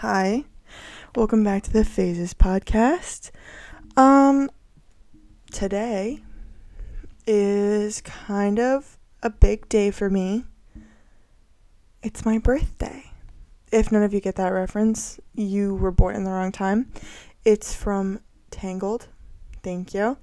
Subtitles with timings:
[0.00, 0.44] Hi.
[1.14, 3.30] Welcome back to the Phases podcast.
[3.96, 4.50] Um
[5.50, 6.20] today
[7.26, 10.44] is kind of a big day for me.
[12.02, 13.04] It's my birthday.
[13.72, 16.92] If none of you get that reference, you were born in the wrong time.
[17.46, 18.20] It's from
[18.50, 19.08] Tangled.
[19.62, 20.18] Thank you.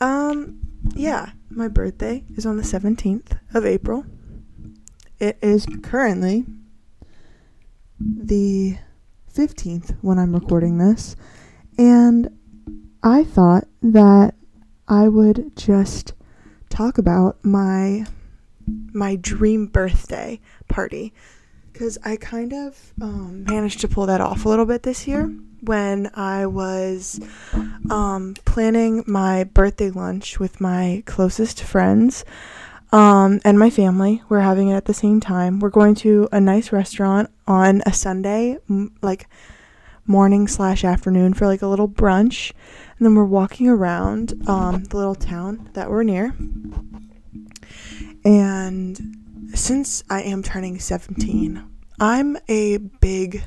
[0.00, 0.58] Um
[0.96, 4.06] yeah, my birthday is on the 17th of April.
[5.20, 6.46] It is currently
[8.00, 8.78] the
[9.38, 11.14] 15th when I'm recording this,
[11.78, 12.28] and
[13.04, 14.34] I thought that
[14.88, 16.12] I would just
[16.68, 18.04] talk about my
[18.92, 21.14] my dream birthday party
[21.72, 25.32] because I kind of um, managed to pull that off a little bit this year
[25.60, 27.20] when I was
[27.90, 32.24] um, planning my birthday lunch with my closest friends
[32.92, 34.22] um, and my family.
[34.28, 35.60] We're having it at the same time.
[35.60, 39.28] We're going to a nice restaurant on a Sunday, m- like
[40.06, 42.52] morning slash afternoon for like a little brunch,
[42.98, 46.34] and then we're walking around um, the little town that we're near.
[48.24, 49.16] And
[49.54, 51.64] since I am turning 17,
[52.00, 53.44] I'm a big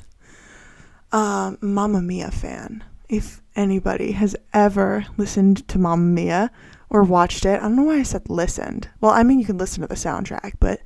[1.11, 2.83] uh, Mamma Mia fan.
[3.09, 6.51] If anybody has ever listened to Mamma Mia
[6.91, 8.89] or watched it, I don't know why I said listened.
[8.99, 10.81] Well, I mean, you can listen to the soundtrack, but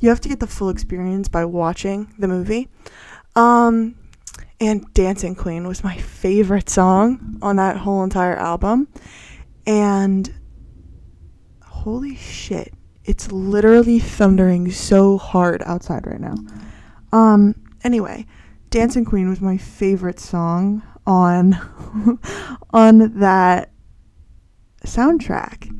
[0.00, 2.70] you have to get the full experience by watching the movie.
[3.36, 3.96] Um,
[4.58, 8.88] and Dancing Queen was my favorite song on that whole entire album.
[9.66, 10.34] And
[11.62, 12.72] holy shit,
[13.04, 16.36] it's literally thundering so hard outside right now.
[17.12, 18.24] Um, anyway,
[18.70, 21.58] Dancing Queen was my favorite song on
[22.70, 23.71] on that
[24.84, 25.70] soundtrack.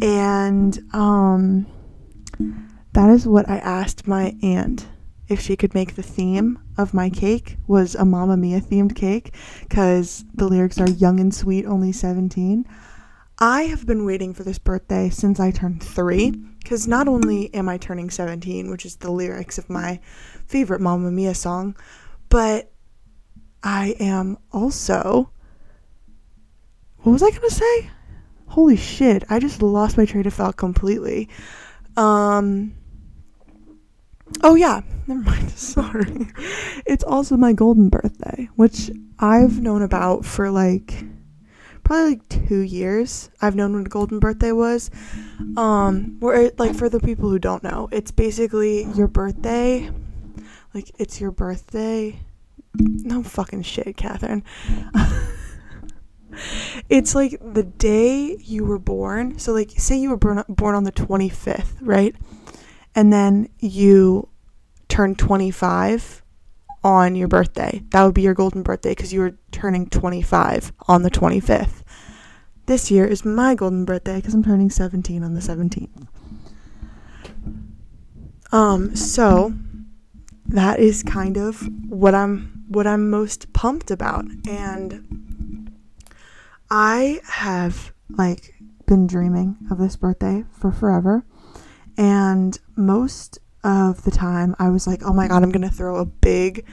[0.00, 1.66] And um
[2.92, 4.86] that is what I asked my aunt
[5.28, 9.34] if she could make the theme of my cake was a Mamma Mia themed cake
[9.70, 12.66] cuz the lyrics are young and sweet only 17.
[13.38, 17.68] I have been waiting for this birthday since I turned 3 cuz not only am
[17.68, 20.00] I turning 17, which is the lyrics of my
[20.46, 21.74] favorite Mamma Mia song,
[22.28, 22.72] but
[23.62, 25.30] I am also.
[26.98, 27.90] What was I gonna say?
[28.52, 29.24] Holy shit!
[29.30, 31.30] I just lost my train of thought completely.
[31.96, 32.74] Um.
[34.42, 35.50] Oh yeah, never mind.
[35.56, 36.28] Sorry.
[36.84, 41.02] It's also my golden birthday, which I've known about for like
[41.82, 43.30] probably like two years.
[43.40, 44.90] I've known what a golden birthday was.
[45.56, 49.90] Um, where it, like for the people who don't know, it's basically your birthday.
[50.74, 52.18] Like it's your birthday
[52.74, 54.44] no fucking shit, Catherine.
[56.88, 59.38] it's like the day you were born.
[59.38, 62.14] So, like, say you were born, born on the 25th, right?
[62.94, 64.28] And then you
[64.88, 66.22] turn 25
[66.84, 67.82] on your birthday.
[67.90, 71.82] That would be your golden birthday because you were turning 25 on the 25th.
[72.66, 76.06] This year is my golden birthday because I'm turning 17 on the 17th.
[78.52, 79.54] Um, so
[80.46, 84.24] that is kind of what I'm what I'm most pumped about.
[84.48, 85.31] And
[86.74, 88.54] I have like
[88.86, 91.22] been dreaming of this birthday for forever.
[91.98, 95.96] And most of the time I was like, "Oh my god, I'm going to throw
[95.96, 96.64] a big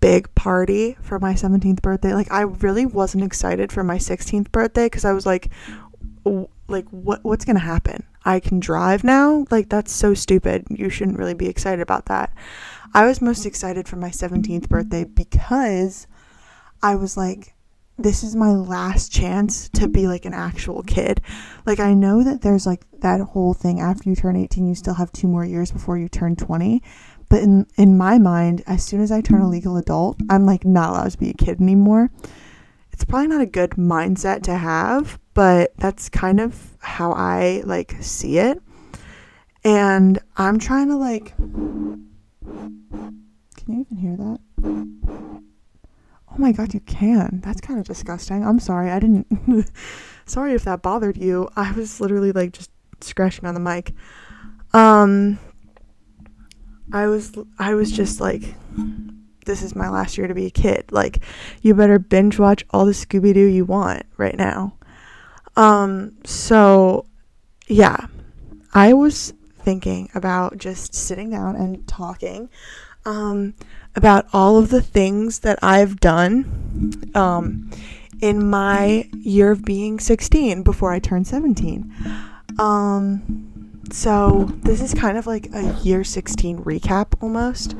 [0.00, 4.88] big party for my 17th birthday." Like I really wasn't excited for my 16th birthday
[4.88, 5.50] cuz I was like
[6.66, 8.04] like what what's going to happen?
[8.24, 9.44] I can drive now?
[9.50, 10.64] Like that's so stupid.
[10.70, 12.32] You shouldn't really be excited about that.
[12.94, 16.06] I was most excited for my 17th birthday because
[16.82, 17.54] I was like,
[17.98, 21.20] this is my last chance to be like an actual kid.
[21.66, 24.94] Like, I know that there's like that whole thing after you turn 18, you still
[24.94, 26.82] have two more years before you turn 20.
[27.28, 30.64] But in, in my mind, as soon as I turn a legal adult, I'm like
[30.64, 32.10] not allowed to be a kid anymore.
[32.92, 37.96] It's probably not a good mindset to have, but that's kind of how I like
[38.00, 38.60] see it.
[39.64, 41.34] And I'm trying to like
[43.64, 45.41] can you even hear that?
[46.32, 47.42] Oh my god, you can.
[47.44, 48.42] That's kind of disgusting.
[48.46, 48.90] I'm sorry.
[48.90, 49.26] I didn't.
[50.24, 51.50] sorry if that bothered you.
[51.56, 52.70] I was literally like just
[53.02, 53.92] scratching on the mic.
[54.72, 55.38] Um
[56.90, 58.54] I was I was just like
[59.44, 60.90] this is my last year to be a kid.
[60.90, 61.18] Like
[61.60, 64.78] you better binge watch all the Scooby Doo you want right now.
[65.54, 67.04] Um so
[67.66, 68.06] yeah.
[68.72, 72.48] I was thinking about just sitting down and talking
[73.04, 73.54] um,
[73.94, 77.70] about all of the things that I've done um,
[78.20, 81.92] in my year of being 16 before I turned 17.
[82.58, 83.52] Um,
[83.90, 87.74] so this is kind of like a year 16 recap almost.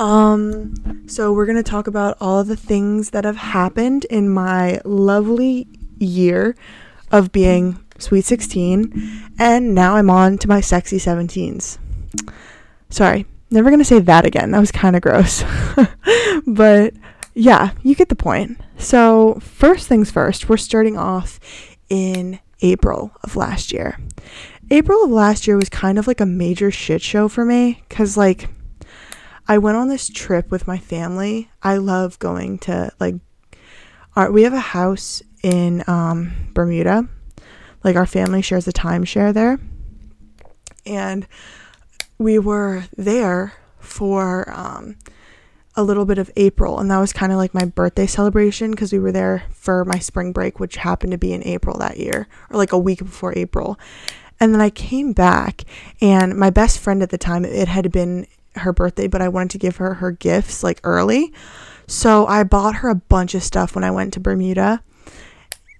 [0.00, 4.30] Um, so we're going to talk about all of the things that have happened in
[4.30, 5.68] my lovely
[5.98, 6.56] year
[7.10, 11.78] of being sweet 16 and now I'm on to my sexy 17s.
[12.88, 14.50] Sorry, never going to say that again.
[14.50, 15.44] That was kind of gross.
[16.46, 16.94] but
[17.34, 18.60] yeah, you get the point.
[18.78, 21.40] So, first things first, we're starting off
[21.88, 23.98] in April of last year.
[24.70, 28.16] April of last year was kind of like a major shit show for me because,
[28.16, 28.48] like,
[29.46, 31.50] I went on this trip with my family.
[31.62, 33.16] I love going to, like,
[34.16, 37.08] our, we have a house in um, Bermuda.
[37.82, 39.58] Like, our family shares a timeshare there.
[40.86, 41.26] And
[42.24, 44.96] we were there for um,
[45.76, 48.94] a little bit of April, and that was kind of like my birthday celebration because
[48.94, 52.26] we were there for my spring break, which happened to be in April that year,
[52.48, 53.78] or like a week before April.
[54.40, 55.64] And then I came back,
[56.00, 59.50] and my best friend at the time, it had been her birthday, but I wanted
[59.50, 61.30] to give her her gifts like early.
[61.86, 64.82] So I bought her a bunch of stuff when I went to Bermuda.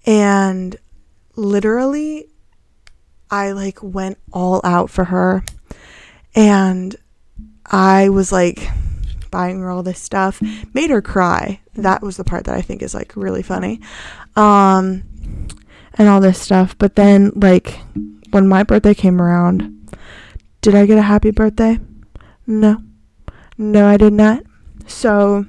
[0.05, 0.77] And
[1.35, 2.27] literally,
[3.31, 5.43] I like went all out for her.
[6.35, 6.95] And
[7.65, 8.69] I was like,
[9.31, 10.41] buying her all this stuff,
[10.73, 11.59] made her cry.
[11.75, 13.81] That was the part that I think is like really funny.
[14.35, 15.03] Um,
[15.97, 16.77] and all this stuff.
[16.77, 17.79] But then, like,
[18.31, 19.89] when my birthday came around,
[20.61, 21.79] did I get a happy birthday?
[22.45, 22.81] No.
[23.57, 24.43] No, I did not.
[24.87, 25.45] So,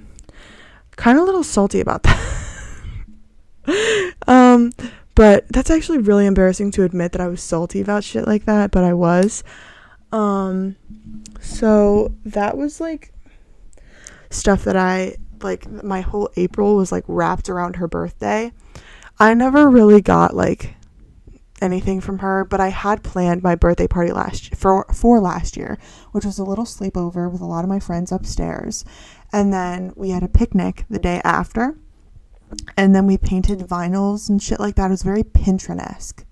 [0.97, 2.19] kind of a little salty about that.
[4.27, 4.73] um,
[5.15, 8.71] but that's actually really embarrassing to admit that I was salty about shit like that,
[8.71, 9.43] but I was.
[10.17, 10.77] Um,
[11.43, 13.13] so that was like
[14.31, 18.51] stuff that I like my whole April was like wrapped around her birthday.
[19.19, 20.75] I never really got like
[21.61, 25.77] anything from her, but I had planned my birthday party last for for last year,
[26.13, 28.87] which was a little sleepover with a lot of my friends upstairs.
[29.35, 31.77] And then we had a picnic the day after.
[32.75, 34.87] And then we painted vinyls and shit like that.
[34.87, 36.25] It was very Pinterest.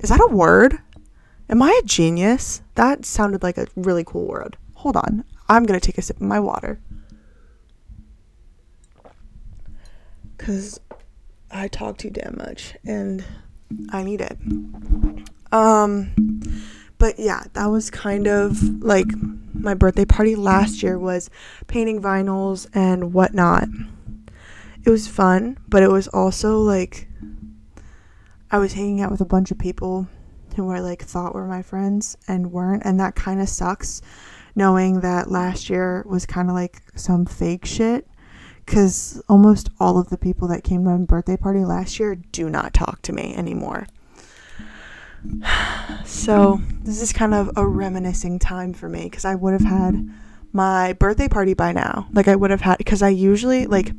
[0.00, 0.78] Is that a word?
[1.50, 2.62] Am I a genius?
[2.76, 4.56] That sounded like a really cool word.
[4.74, 5.24] Hold on.
[5.48, 6.80] I'm going to take a sip of my water.
[10.40, 10.80] because
[11.50, 13.22] I talk too damn much and
[13.90, 14.38] I need it.
[15.52, 16.12] Um,
[16.96, 19.06] but yeah, that was kind of like
[19.52, 21.28] my birthday party last year was
[21.66, 23.68] painting vinyls and whatnot.
[24.82, 27.06] It was fun, but it was also like
[28.50, 30.08] I was hanging out with a bunch of people
[30.54, 34.02] who I like thought were my friends and weren't, and that kind of sucks
[34.54, 38.06] knowing that last year was kind of like some fake shit
[38.64, 42.48] because almost all of the people that came to my birthday party last year do
[42.48, 43.86] not talk to me anymore.
[46.04, 50.08] So, this is kind of a reminiscing time for me because I would have had
[50.52, 52.08] my birthday party by now.
[52.12, 53.92] Like, I would have had, because I usually, like,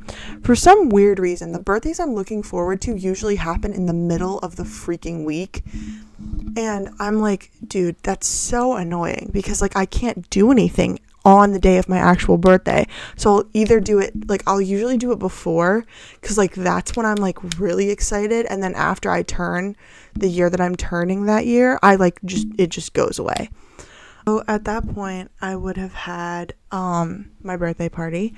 [0.44, 4.40] for some weird reason, the birthdays I'm looking forward to usually happen in the middle
[4.40, 5.64] of the freaking week.
[6.58, 11.60] And I'm like, dude, that's so annoying because, like, I can't do anything on the
[11.60, 12.88] day of my actual birthday.
[13.16, 15.86] So I'll either do it like I'll usually do it before
[16.22, 19.76] cuz like that's when I'm like really excited and then after I turn
[20.14, 23.50] the year that I'm turning that year, I like just it just goes away.
[24.28, 28.34] So at that point, I would have had um my birthday party.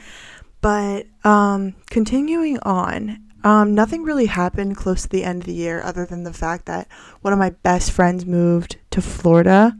[0.61, 5.81] But um continuing on, um, nothing really happened close to the end of the year
[5.81, 6.87] other than the fact that
[7.21, 9.77] one of my best friends moved to Florida.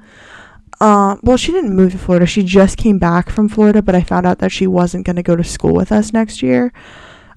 [0.82, 2.25] Um, well, she didn't move to Florida.
[2.25, 5.24] She just came back from Florida, but I found out that she wasn't going to
[5.24, 6.74] go to school with us next year.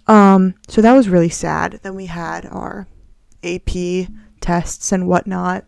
[0.09, 1.81] Um, so that was really sad.
[1.83, 2.89] Then we had our
[3.45, 4.09] AP
[4.41, 5.65] tests and whatnot,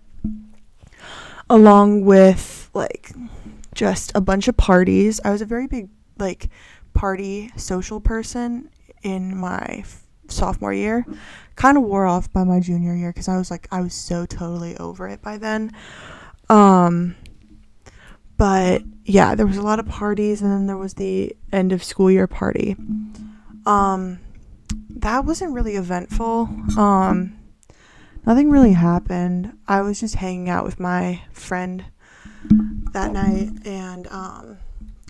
[1.48, 3.12] along with like
[3.74, 5.20] just a bunch of parties.
[5.24, 5.88] I was a very big
[6.18, 6.48] like
[6.94, 8.70] party social person
[9.04, 9.84] in my
[10.28, 11.04] sophomore year.
[11.56, 14.26] Kind of wore off by my junior year because I was like I was so
[14.26, 15.72] totally over it by then.
[16.48, 17.16] Um,
[18.36, 21.82] but yeah, there was a lot of parties, and then there was the end of
[21.82, 22.76] school year party.
[23.66, 24.20] Um,
[24.90, 26.48] that wasn't really eventful.
[26.78, 27.36] Um,
[28.24, 29.58] nothing really happened.
[29.66, 31.84] I was just hanging out with my friend
[32.92, 34.58] that night and um,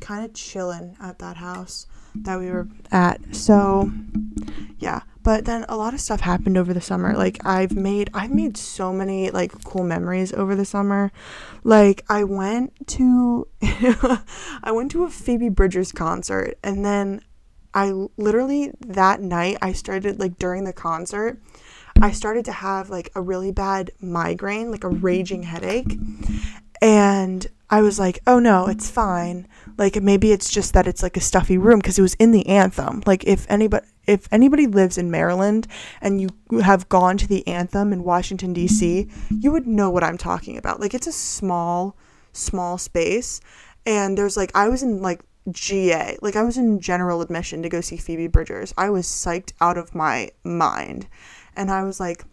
[0.00, 3.34] kind of chilling at that house that we were at.
[3.34, 3.92] So,
[4.78, 8.32] yeah, but then a lot of stuff happened over the summer like i've made i've
[8.32, 11.10] made so many like cool memories over the summer
[11.64, 17.20] like i went to i went to a phoebe bridgers concert and then
[17.74, 21.38] i literally that night i started like during the concert
[22.00, 25.98] i started to have like a really bad migraine like a raging headache
[26.80, 29.46] And I was like, oh no, it's fine.
[29.76, 32.46] Like maybe it's just that it's like a stuffy room because it was in the
[32.46, 33.02] anthem.
[33.06, 35.68] Like if anybody if anybody lives in Maryland
[36.00, 36.30] and you
[36.62, 40.80] have gone to the anthem in Washington D.C., you would know what I'm talking about.
[40.80, 41.96] Like it's a small
[42.32, 43.40] small space
[43.84, 46.18] and there's like I was in like GA.
[46.22, 48.74] Like I was in general admission to go see Phoebe Bridgers.
[48.76, 51.06] I was psyched out of my mind.
[51.54, 52.24] And I was like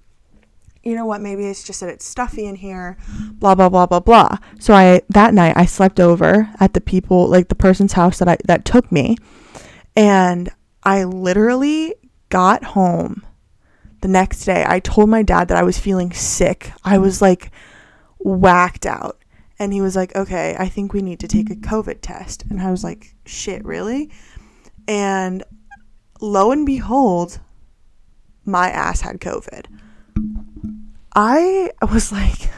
[0.83, 2.95] you know what, maybe it's just that it's stuffy in here,
[3.39, 4.37] blah blah blah blah blah.
[4.59, 8.29] So I that night I slept over at the people like the person's house that
[8.29, 9.17] I that took me
[9.95, 10.49] and
[10.85, 11.95] I literally
[12.29, 13.25] got home
[14.01, 14.63] the next day.
[14.67, 16.71] I told my dad that I was feeling sick.
[16.83, 17.51] I was like
[18.19, 19.19] whacked out.
[19.57, 22.61] And he was like, "Okay, I think we need to take a COVID test." And
[22.61, 24.11] I was like, "Shit, really?"
[24.87, 25.43] And
[26.19, 27.39] lo and behold,
[28.43, 29.65] my ass had COVID.
[31.15, 32.49] I was like,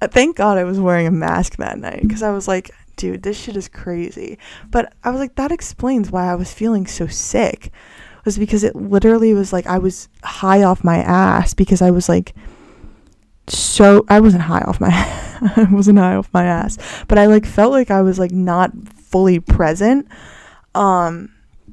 [0.02, 3.38] thank God I was wearing a mask that night because I was like, dude, this
[3.38, 4.38] shit is crazy.
[4.70, 7.72] But I was like, that explains why I was feeling so sick.
[8.24, 12.08] Was because it literally was like I was high off my ass because I was
[12.08, 12.34] like
[13.48, 14.88] so I wasn't high off my
[15.56, 18.72] I wasn't high off my ass, but I like felt like I was like not
[18.96, 20.08] fully present
[20.74, 21.28] um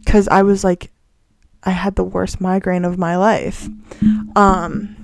[0.06, 0.92] cuz I was like
[1.64, 3.70] I had the worst migraine of my life.
[4.36, 4.98] Um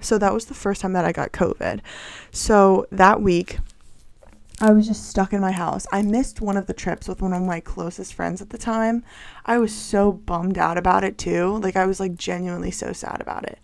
[0.00, 1.80] so that was the first time that I got COVID.
[2.30, 3.58] So that week,
[4.62, 5.88] I was just stuck in my house.
[5.90, 9.04] I missed one of the trips with one of my closest friends at the time.
[9.44, 11.58] I was so bummed out about it too.
[11.58, 13.58] Like I was like genuinely so sad about it.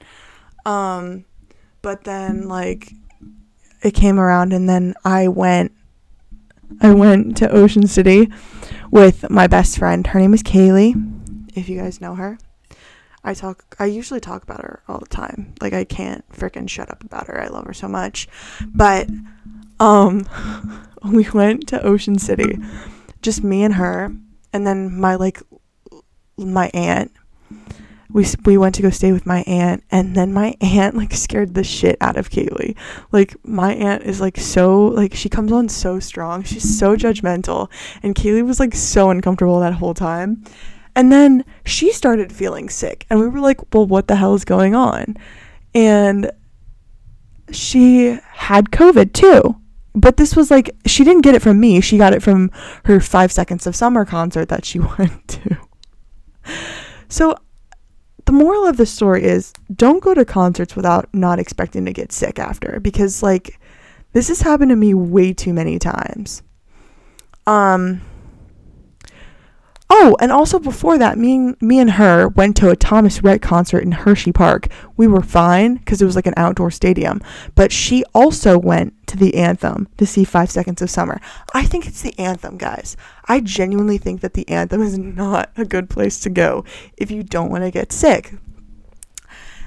[0.66, 1.24] Um
[1.82, 2.94] but then like
[3.80, 5.70] it came around and then I went
[6.80, 8.28] I went to Ocean City
[8.90, 10.04] with my best friend.
[10.04, 12.38] Her name is Kaylee, if you guys know her.
[13.22, 15.54] I talk I usually talk about her all the time.
[15.60, 17.40] Like I can't freaking shut up about her.
[17.40, 18.26] I love her so much.
[18.66, 19.08] But
[19.80, 20.28] um
[21.04, 22.58] we went to Ocean City.
[23.22, 24.12] Just me and her
[24.52, 25.42] and then my like
[26.36, 27.12] my aunt.
[28.10, 31.54] We we went to go stay with my aunt and then my aunt like scared
[31.54, 32.76] the shit out of Kaylee.
[33.12, 36.42] Like my aunt is like so like she comes on so strong.
[36.42, 37.70] She's so judgmental
[38.02, 40.44] and Kaylee was like so uncomfortable that whole time.
[40.98, 44.44] And then she started feeling sick, and we were like, well, what the hell is
[44.44, 45.16] going on?
[45.72, 46.32] And
[47.52, 49.56] she had COVID too.
[49.98, 51.80] But this was like, she didn't get it from me.
[51.80, 52.52] She got it from
[52.84, 55.58] her Five Seconds of Summer concert that she went to.
[57.08, 57.36] So,
[58.24, 62.12] the moral of the story is don't go to concerts without not expecting to get
[62.12, 63.58] sick after because, like,
[64.12, 66.42] this has happened to me way too many times.
[67.46, 68.00] Um,
[69.90, 73.40] Oh, and also before that, me and, me and her went to a Thomas Rhett
[73.40, 74.68] concert in Hershey Park.
[74.98, 77.22] We were fine because it was like an outdoor stadium.
[77.54, 81.20] But she also went to the anthem to see Five Seconds of Summer.
[81.54, 82.96] I think it's the anthem, guys.
[83.26, 86.64] I genuinely think that the anthem is not a good place to go
[86.98, 88.34] if you don't want to get sick.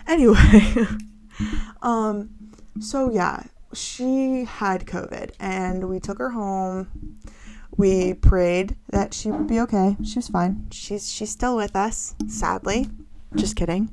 [0.08, 0.86] Anyway,
[1.82, 2.30] um,
[2.80, 7.18] so yeah, she had COVID and we took her home
[7.78, 9.96] we prayed that she would be okay.
[10.04, 10.68] She was fine.
[10.72, 12.90] She's she's still with us, sadly.
[13.36, 13.90] Just kidding.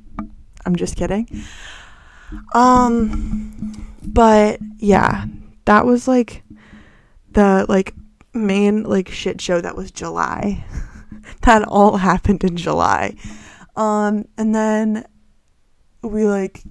[0.65, 1.27] I'm just kidding.
[2.53, 5.25] Um but yeah,
[5.65, 6.43] that was like
[7.31, 7.93] the like
[8.33, 10.65] main like shit show that was July.
[11.43, 13.15] that all happened in July.
[13.75, 15.05] Um and then
[16.01, 16.63] we like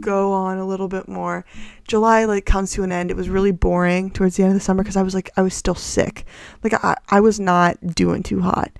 [0.00, 1.44] go on a little bit more.
[1.86, 3.10] July like comes to an end.
[3.10, 5.42] It was really boring towards the end of the summer because I was like I
[5.42, 6.26] was still sick.
[6.62, 8.70] Like I I was not doing too hot.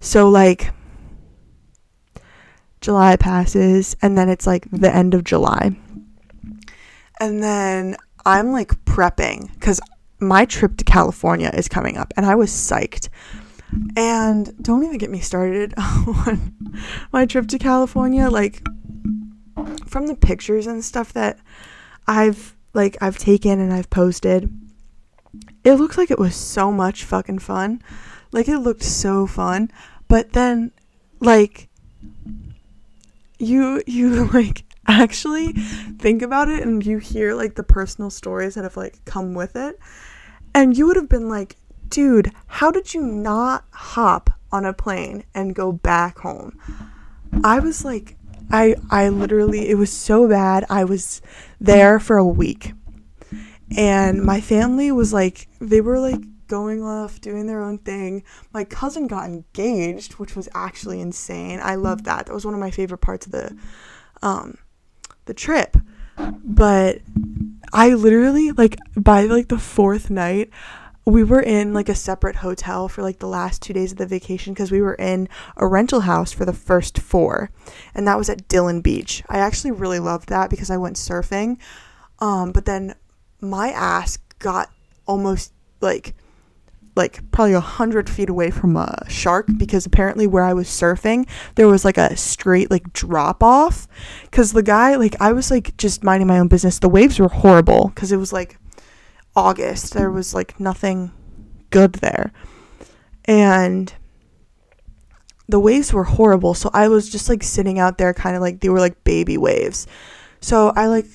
[0.00, 0.72] So like
[2.80, 5.76] July passes and then it's like the end of July.
[7.18, 9.80] And then I'm like prepping cuz
[10.18, 13.08] my trip to California is coming up and I was psyched.
[13.96, 16.54] And don't even get me started on
[17.12, 18.62] my trip to California like
[19.86, 21.38] from the pictures and stuff that
[22.06, 24.50] I've like I've taken and I've posted,
[25.64, 27.82] it looks like it was so much fucking fun.
[28.32, 29.70] Like it looked so fun,
[30.08, 30.72] but then
[31.20, 31.68] like
[33.38, 38.64] you you like actually think about it and you hear like the personal stories that
[38.64, 39.78] have like come with it.
[40.54, 41.56] And you would have been like
[41.88, 46.58] dude how did you not hop on a plane and go back home?
[47.42, 48.15] I was like
[48.50, 50.64] I I literally it was so bad.
[50.70, 51.20] I was
[51.60, 52.72] there for a week.
[53.76, 58.22] And my family was like they were like going off doing their own thing.
[58.52, 61.58] My cousin got engaged, which was actually insane.
[61.60, 62.26] I loved that.
[62.26, 63.56] That was one of my favorite parts of the
[64.22, 64.58] um
[65.24, 65.76] the trip.
[66.44, 67.00] But
[67.72, 70.50] I literally like by like the fourth night
[71.06, 74.06] we were in like a separate hotel for like the last two days of the
[74.06, 77.50] vacation because we were in a rental house for the first four
[77.94, 79.22] and that was at dillon beach.
[79.28, 81.58] I actually really loved that because i went surfing
[82.18, 82.94] um, but then
[83.40, 84.70] my ass got
[85.06, 86.14] almost like
[86.96, 91.28] like probably a hundred feet away from a shark because apparently where I was surfing
[91.54, 93.86] there was like a straight like drop off
[94.22, 96.78] because the guy like I was like just minding my own business.
[96.78, 98.58] The waves were horrible because it was like
[99.36, 101.12] August there was like nothing
[101.70, 102.32] good there
[103.26, 103.92] and
[105.48, 108.60] the waves were horrible so I was just like sitting out there kind of like
[108.60, 109.86] they were like baby waves
[110.40, 111.06] so I like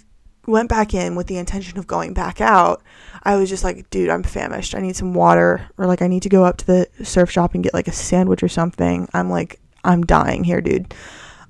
[0.47, 2.81] went back in with the intention of going back out,
[3.23, 4.75] I was just like, dude, I'm famished.
[4.75, 7.53] I need some water or like I need to go up to the surf shop
[7.53, 9.07] and get like a sandwich or something.
[9.13, 10.93] I'm like, I'm dying here, dude.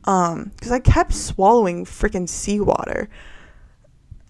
[0.06, 3.10] Um, cuz I kept swallowing freaking seawater.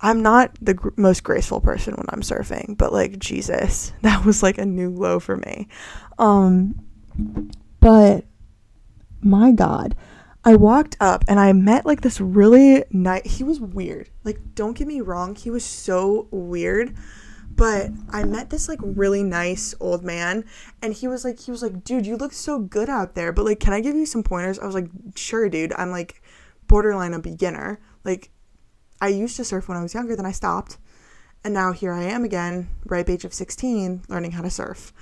[0.02, 4.44] I'm not the gr- most graceful person when I'm surfing, but like Jesus, that was
[4.44, 5.68] like a new low for me.
[6.18, 6.76] Um
[7.80, 8.26] but
[9.22, 9.96] my god,
[10.44, 14.10] I walked up and I met like this really nice he was weird.
[14.24, 16.96] Like don't get me wrong, he was so weird.
[17.54, 20.46] But I met this like really nice old man
[20.82, 23.46] and he was like he was like, "Dude, you look so good out there, but
[23.46, 25.74] like can I give you some pointers?" I was like, "Sure, dude.
[25.74, 26.24] I'm like
[26.68, 27.82] borderline a beginner.
[28.06, 28.32] Like
[29.02, 30.78] I used to surf when I was younger, then I stopped.
[31.44, 34.94] And now here I am again, ripe age of 16, learning how to surf."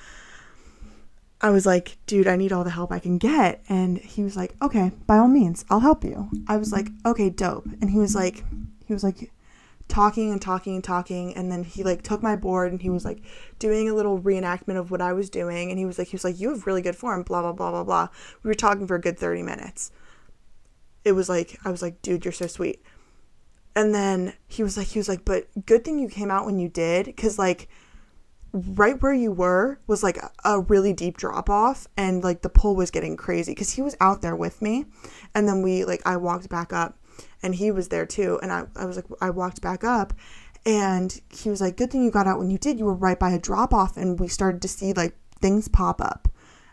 [1.41, 3.63] I was like, dude, I need all the help I can get.
[3.69, 6.29] And he was like, okay, by all means, I'll help you.
[6.47, 7.65] I was like, okay, dope.
[7.79, 8.43] And he was like,
[8.85, 9.31] he was like
[9.87, 11.33] talking and talking and talking.
[11.37, 13.23] And then he like took my board and he was like
[13.57, 15.69] doing a little reenactment of what I was doing.
[15.69, 17.71] And he was like, he was like, you have really good form, blah, blah, blah,
[17.71, 18.07] blah, blah.
[18.43, 19.91] We were talking for a good 30 minutes.
[21.05, 22.83] It was like, I was like, dude, you're so sweet.
[23.79, 26.59] And then he was like, he was like, but good thing you came out when
[26.59, 27.15] you did.
[27.15, 27.69] Cause like,
[28.51, 32.49] right where you were was like a, a really deep drop off and like the
[32.49, 34.83] pull was getting crazy because he was out there with me.
[35.33, 36.97] And then we like i walked back up
[37.41, 40.13] and he was there too and I, I was like i walked back up
[40.65, 42.79] and he was like good thing you got out when you did.
[42.79, 46.01] You were right by a drop off and we started to see like things pop
[46.01, 46.27] up.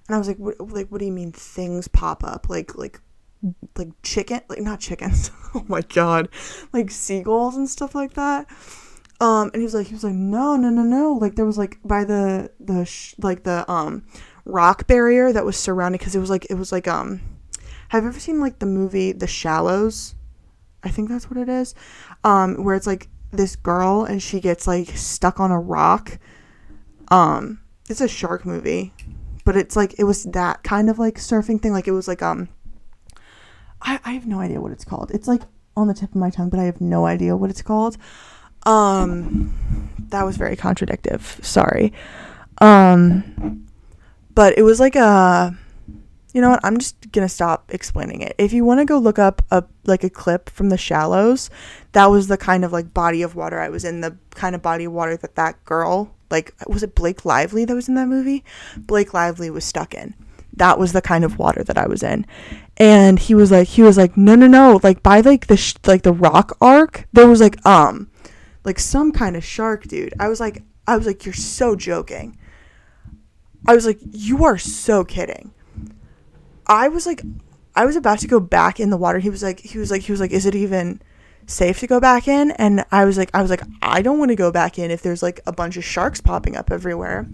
[0.08, 2.48] And i was like what, like what do you mean things pop up?
[2.48, 3.00] Like like
[3.76, 6.28] like chicken like not chickens oh my god
[6.72, 8.46] like seagulls and stuff like that
[9.20, 11.12] um, and he was like, he was like, no, no, no, no.
[11.14, 14.04] Like there was like by the the sh- like the um
[14.44, 17.20] rock barrier that was surrounding because it was like it was like um.
[17.90, 20.16] Have you ever seen like the movie The Shallows?
[20.82, 21.74] I think that's what it is.
[22.24, 26.18] Um, where it's like this girl and she gets like stuck on a rock.
[27.08, 28.92] Um, it's a shark movie,
[29.44, 31.72] but it's like it was that kind of like surfing thing.
[31.72, 32.48] Like it was like um.
[33.86, 35.10] I I have no idea what it's called.
[35.12, 35.42] It's like
[35.76, 37.96] on the tip of my tongue, but I have no idea what it's called.
[38.64, 41.38] Um, that was very contradictive.
[41.42, 41.92] Sorry.
[42.58, 43.66] Um,
[44.34, 45.56] but it was like a,
[46.32, 46.60] you know what?
[46.64, 48.34] I'm just gonna stop explaining it.
[48.38, 51.48] If you want to go look up a like a clip from the shallows,
[51.92, 54.00] that was the kind of like body of water I was in.
[54.00, 57.74] The kind of body of water that that girl, like, was it Blake Lively that
[57.74, 58.44] was in that movie?
[58.76, 60.14] Blake Lively was stuck in.
[60.56, 62.26] That was the kind of water that I was in,
[62.76, 65.74] and he was like, he was like, no, no, no, like by like the sh-
[65.86, 68.10] like the rock arc, there was like um
[68.64, 70.14] like some kind of shark, dude.
[70.18, 72.38] I was like, I was like, you're so joking.
[73.66, 75.52] I was like, you are so kidding.
[76.66, 77.22] I was like,
[77.74, 79.18] I was about to go back in the water.
[79.18, 81.00] He was like, he was like, he was like, is it even
[81.46, 82.50] safe to go back in?
[82.52, 85.02] And I was like, I was like, I don't want to go back in if
[85.02, 87.26] there's like a bunch of sharks popping up everywhere.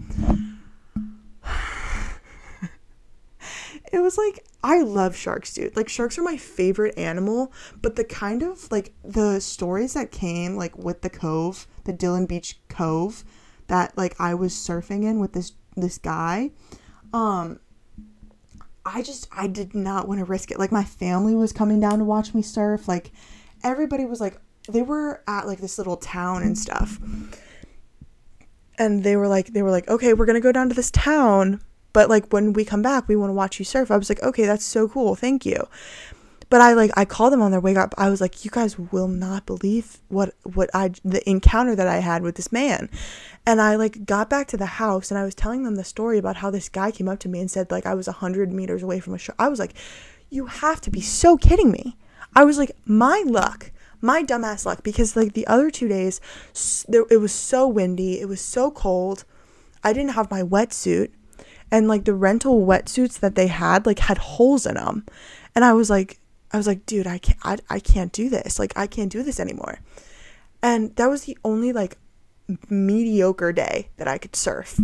[3.93, 5.77] It was like I love sharks, dude.
[5.77, 10.55] Like sharks are my favorite animal, but the kind of like the stories that came
[10.55, 13.23] like with the cove, the Dillon Beach Cove
[13.67, 16.49] that like I was surfing in with this this guy,
[17.13, 17.59] um
[18.83, 20.57] I just I did not want to risk it.
[20.57, 22.87] Like my family was coming down to watch me surf.
[22.87, 23.11] Like
[23.63, 26.99] everybody was like they were at like this little town and stuff.
[28.79, 30.89] And they were like they were like, "Okay, we're going to go down to this
[30.89, 31.61] town."
[31.93, 33.91] But like when we come back we want to watch you surf.
[33.91, 35.15] I was like okay that's so cool.
[35.15, 35.67] Thank you.
[36.49, 37.93] But i like i called them on their way up.
[37.97, 41.97] I was like you guys will not believe what what i the encounter that i
[41.97, 42.89] had with this man.
[43.45, 46.17] And i like got back to the house and i was telling them the story
[46.17, 48.83] about how this guy came up to me and said like i was 100 meters
[48.83, 49.35] away from a shark.
[49.39, 49.73] I was like
[50.29, 51.95] you have to be so kidding me.
[52.35, 56.19] I was like my luck my dumbass luck because like the other two days
[56.89, 59.23] it was so windy it was so cold.
[59.83, 61.11] I didn't have my wetsuit
[61.71, 65.05] and like the rental wetsuits that they had like had holes in them
[65.55, 66.19] and i was like
[66.51, 69.23] i was like dude i can't I, I can't do this like i can't do
[69.23, 69.79] this anymore
[70.61, 71.97] And that was the only like
[72.69, 74.79] mediocre day that I could surf.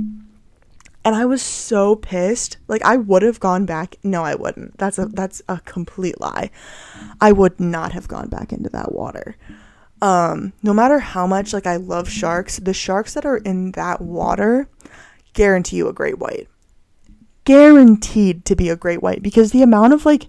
[1.05, 2.57] And I was so pissed.
[2.67, 3.95] Like I would have gone back.
[4.03, 4.77] No, I wouldn't.
[4.77, 6.51] That's a that's a complete lie.
[7.21, 9.37] I would not have gone back into that water.
[10.01, 14.01] Um, no matter how much like I love sharks, the sharks that are in that
[14.01, 14.67] water
[15.33, 16.47] guarantee you a great white.
[17.49, 20.27] Guaranteed to be a great white because the amount of like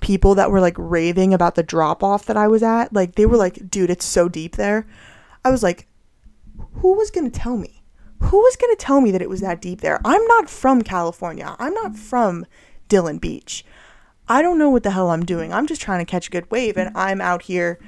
[0.00, 3.24] people that were like raving about the drop off that I was at, like they
[3.24, 4.84] were like, dude, it's so deep there.
[5.44, 5.86] I was like,
[6.82, 7.84] who was going to tell me?
[8.20, 10.00] Who was going to tell me that it was that deep there?
[10.04, 11.54] I'm not from California.
[11.60, 12.44] I'm not from
[12.88, 13.64] Dillon Beach.
[14.26, 15.52] I don't know what the hell I'm doing.
[15.52, 17.78] I'm just trying to catch a good wave and I'm out here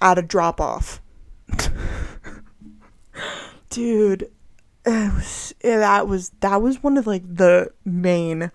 [0.00, 1.02] at a drop off.
[3.70, 4.30] Dude,
[4.90, 8.50] it was that was that was one of like the main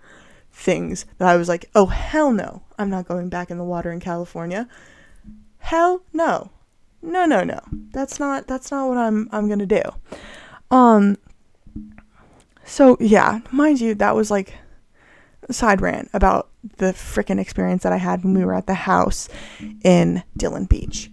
[0.50, 2.62] things that I was like, "Oh hell no.
[2.76, 4.68] I'm not going back in the water in California."
[5.58, 6.50] Hell no.
[7.02, 7.60] No, no, no.
[7.92, 9.82] That's not that's not what I'm I'm to do.
[10.70, 11.18] Um
[12.64, 14.54] so yeah, mind you, that was like
[15.48, 18.74] a side rant about the freaking experience that I had when we were at the
[18.74, 19.28] house
[19.84, 21.10] in Dillon Beach.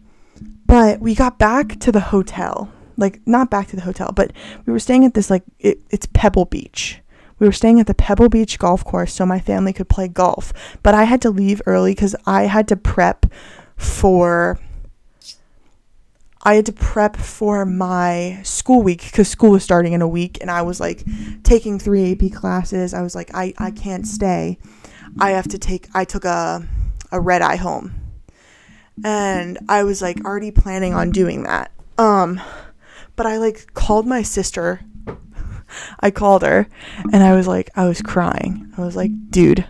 [0.66, 2.72] But we got back to the hotel.
[3.02, 4.32] Like not back to the hotel, but
[4.66, 7.00] we were staying at this like it, it's Pebble Beach.
[7.40, 10.54] We were staying at the Pebble Beach golf course so my family could play golf.
[10.84, 13.26] But I had to leave early cuz I had to prep
[13.76, 14.60] for
[16.44, 20.40] I had to prep for my school week because school was starting in a week
[20.42, 21.04] and I was like
[21.44, 22.94] taking three AP classes.
[22.94, 24.58] I was like, I, I can't stay.
[25.20, 26.66] I have to take I took a
[27.12, 27.94] a red eye home.
[29.04, 31.72] And I was like already planning on doing that.
[31.98, 32.42] Um
[33.16, 34.82] but I like called my sister.
[36.00, 36.68] I called her
[37.14, 38.74] and I was like I was crying.
[38.78, 39.66] I was like, dude,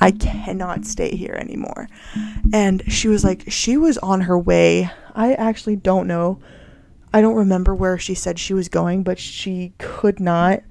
[0.00, 1.88] I cannot stay here anymore.
[2.52, 4.90] And she was like, she was on her way.
[5.14, 6.40] I actually don't know.
[7.12, 10.62] I don't remember where she said she was going, but she could not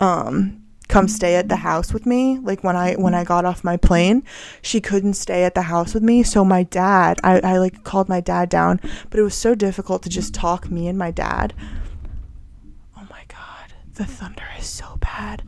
[0.00, 3.64] um come stay at the house with me like when i when i got off
[3.64, 4.22] my plane
[4.60, 8.08] she couldn't stay at the house with me so my dad i, I like called
[8.08, 11.54] my dad down but it was so difficult to just talk me and my dad
[12.96, 15.42] oh my god the thunder is so bad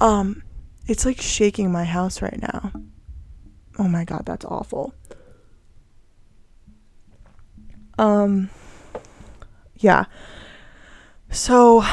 [0.00, 0.42] um
[0.86, 2.72] it's like shaking my house right now.
[3.78, 4.94] Oh my god, that's awful.
[7.98, 8.50] Um
[9.78, 10.06] yeah.
[11.30, 11.84] So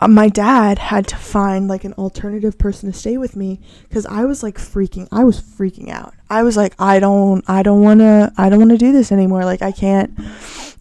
[0.00, 4.04] Uh, my dad had to find like an alternative person to stay with me cuz
[4.06, 6.14] I was like freaking I was freaking out.
[6.28, 9.10] I was like I don't I don't want to I don't want to do this
[9.10, 9.44] anymore.
[9.44, 10.12] Like I can't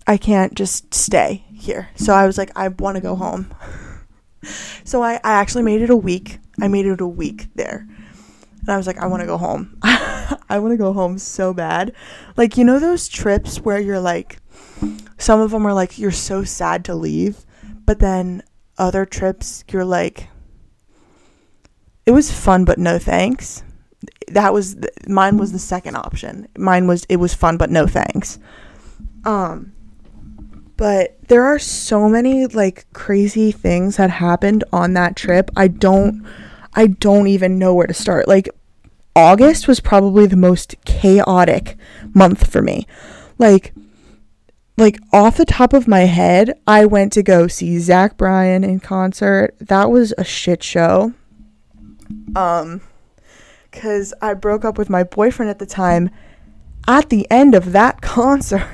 [0.05, 1.89] I can't just stay here.
[1.95, 3.53] So I was like I want to go home.
[4.83, 6.39] so I I actually made it a week.
[6.61, 7.87] I made it a week there.
[8.65, 9.77] And I was like, I want to go home.
[9.83, 11.93] I want to go home so bad.
[12.35, 14.39] Like, you know, those trips where you're like,
[15.19, 17.45] some of them are like, you're so sad to leave.
[17.85, 18.41] But then
[18.77, 20.29] other trips, you're like,
[22.05, 23.63] it was fun, but no thanks.
[24.27, 26.47] That was, mine was the second option.
[26.57, 28.39] Mine was, it was fun, but no thanks.
[29.23, 29.73] Um,
[30.77, 35.49] but there are so many like crazy things that happened on that trip.
[35.55, 36.25] I don't
[36.73, 38.27] I don't even know where to start.
[38.27, 38.49] Like
[39.15, 41.77] August was probably the most chaotic
[42.13, 42.85] month for me.
[43.37, 43.73] Like
[44.77, 48.79] like off the top of my head, I went to go see Zach Bryan in
[48.79, 49.55] concert.
[49.59, 51.13] That was a shit show.
[52.35, 52.81] Um
[53.71, 56.09] cuz I broke up with my boyfriend at the time
[56.87, 58.67] at the end of that concert.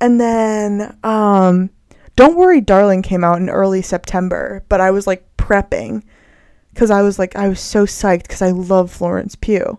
[0.00, 1.70] and then um
[2.16, 6.02] Don't Worry Darling came out in early September, but I was like prepping
[6.72, 9.78] because I was like, I was so psyched because I love Florence Pugh.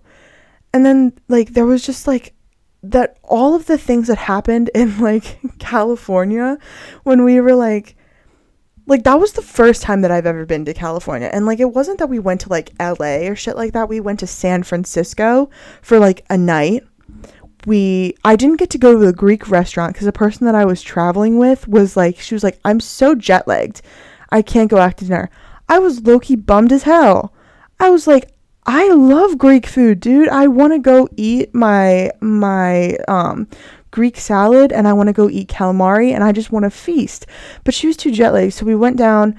[0.73, 2.33] And then, like, there was just like
[2.83, 6.57] that all of the things that happened in like California
[7.03, 7.95] when we were like,
[8.87, 11.29] like that was the first time that I've ever been to California.
[11.31, 13.89] And like, it wasn't that we went to like LA or shit like that.
[13.89, 15.49] We went to San Francisco
[15.81, 16.83] for like a night.
[17.67, 20.65] We, I didn't get to go to the Greek restaurant because the person that I
[20.65, 23.81] was traveling with was like, she was like, I'm so jet lagged.
[24.31, 25.29] I can't go out to dinner.
[25.69, 27.33] I was low bummed as hell.
[27.79, 28.31] I was like,
[28.65, 30.29] I love Greek food, dude.
[30.29, 33.47] I want to go eat my my um
[33.89, 37.25] Greek salad and I want to go eat calamari and I just want to feast.
[37.63, 39.37] But she was too jet lagged, so we went down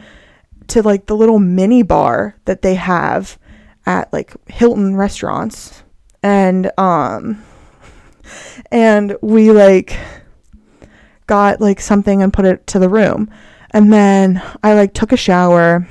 [0.69, 3.39] to like the little mini bar that they have
[3.87, 5.83] at like Hilton restaurants
[6.23, 7.43] and um
[8.71, 9.97] and we like
[11.27, 13.31] got like something and put it to the room.
[13.71, 15.89] And then I like took a shower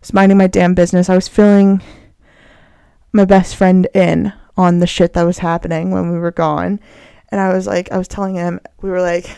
[0.00, 1.08] was minding my damn business.
[1.08, 1.82] I was filling
[3.14, 6.80] my best friend in on the shit that was happening when we were gone.
[7.30, 9.34] and I was like, I was telling him, we were like,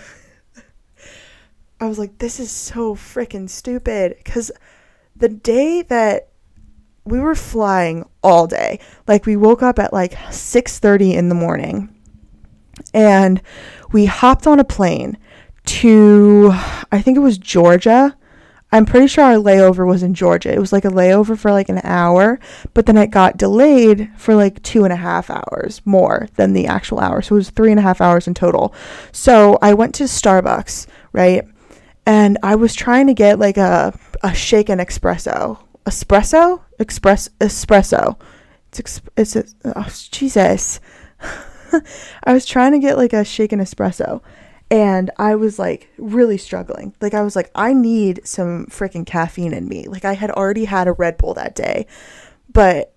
[1.81, 4.17] I was like, this is so freaking stupid.
[4.17, 4.51] Because
[5.15, 6.31] the day that
[7.05, 11.95] we were flying all day, like we woke up at like 6:30 in the morning,
[12.95, 13.41] and
[13.93, 15.19] we hopped on a plane
[15.67, 16.51] to,
[16.91, 18.17] I think it was Georgia.
[18.77, 20.53] I'm pretty sure our layover was in Georgia.
[20.53, 22.39] It was like a layover for like an hour,
[22.75, 26.67] but then it got delayed for like two and a half hours more than the
[26.67, 27.23] actual hour.
[27.23, 28.75] So it was three and a half hours in total.
[29.13, 31.43] So I went to Starbucks, right?
[32.05, 35.59] And I was trying to get like a, a shaken espresso.
[35.87, 36.61] Espresso?
[36.79, 38.21] Express espresso.
[38.69, 40.81] It's, exp- it's a, oh, Jesus.
[42.25, 44.21] I was trying to get like a shaken espresso
[44.71, 46.95] and I was like really struggling.
[47.01, 49.87] Like I was like I need some freaking caffeine in me.
[49.87, 51.87] Like I had already had a Red Bull that day.
[52.53, 52.95] But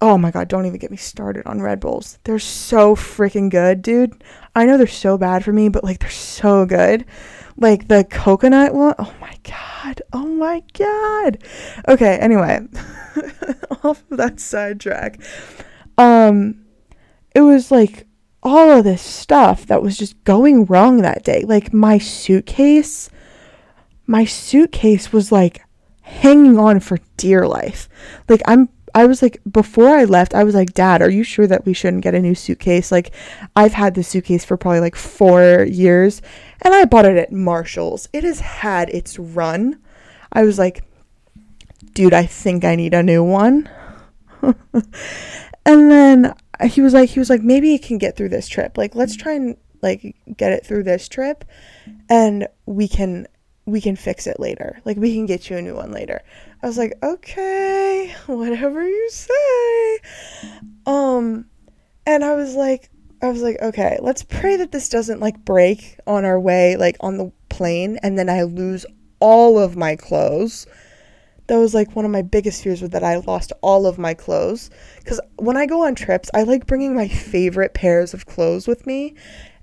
[0.00, 2.18] oh my god, don't even get me started on Red Bulls.
[2.24, 4.22] They're so freaking good, dude.
[4.54, 7.04] I know they're so bad for me, but like they're so good.
[7.56, 8.94] Like the coconut one.
[8.98, 10.02] Oh my god.
[10.12, 11.42] Oh my god.
[11.88, 12.60] Okay, anyway.
[13.82, 15.20] off of that sidetrack.
[15.98, 16.64] Um
[17.34, 18.06] it was like
[18.42, 21.44] all of this stuff that was just going wrong that day.
[21.46, 23.10] Like my suitcase,
[24.06, 25.62] my suitcase was like
[26.00, 27.88] hanging on for dear life.
[28.28, 31.46] Like I'm I was like before I left, I was like, "Dad, are you sure
[31.46, 33.12] that we shouldn't get a new suitcase?" Like
[33.54, 36.22] I've had this suitcase for probably like 4 years
[36.62, 38.08] and I bought it at Marshalls.
[38.12, 39.78] It has had its run.
[40.32, 40.82] I was like,
[41.94, 43.68] "Dude, I think I need a new one."
[44.42, 48.76] and then he was like he was like maybe you can get through this trip.
[48.76, 51.44] Like let's try and like get it through this trip
[52.08, 53.26] and we can
[53.66, 54.80] we can fix it later.
[54.84, 56.22] Like we can get you a new one later.
[56.62, 59.98] I was like okay whatever you say.
[60.86, 61.46] Um
[62.06, 62.90] and i was like
[63.22, 66.96] i was like okay let's pray that this doesn't like break on our way like
[67.00, 68.86] on the plane and then i lose
[69.20, 70.66] all of my clothes
[71.50, 74.14] that was like one of my biggest fears was that I lost all of my
[74.14, 74.70] clothes
[75.04, 78.86] cuz when I go on trips, I like bringing my favorite pairs of clothes with
[78.86, 79.16] me.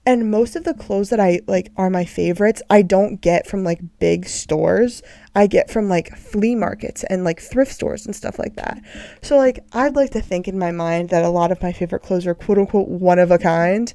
[0.05, 3.63] And most of the clothes that I like are my favorites, I don't get from
[3.63, 5.01] like big stores.
[5.33, 8.81] I get from like flea markets and like thrift stores and stuff like that.
[9.21, 12.03] So like I'd like to think in my mind that a lot of my favorite
[12.03, 13.93] clothes are quote unquote one of a kind.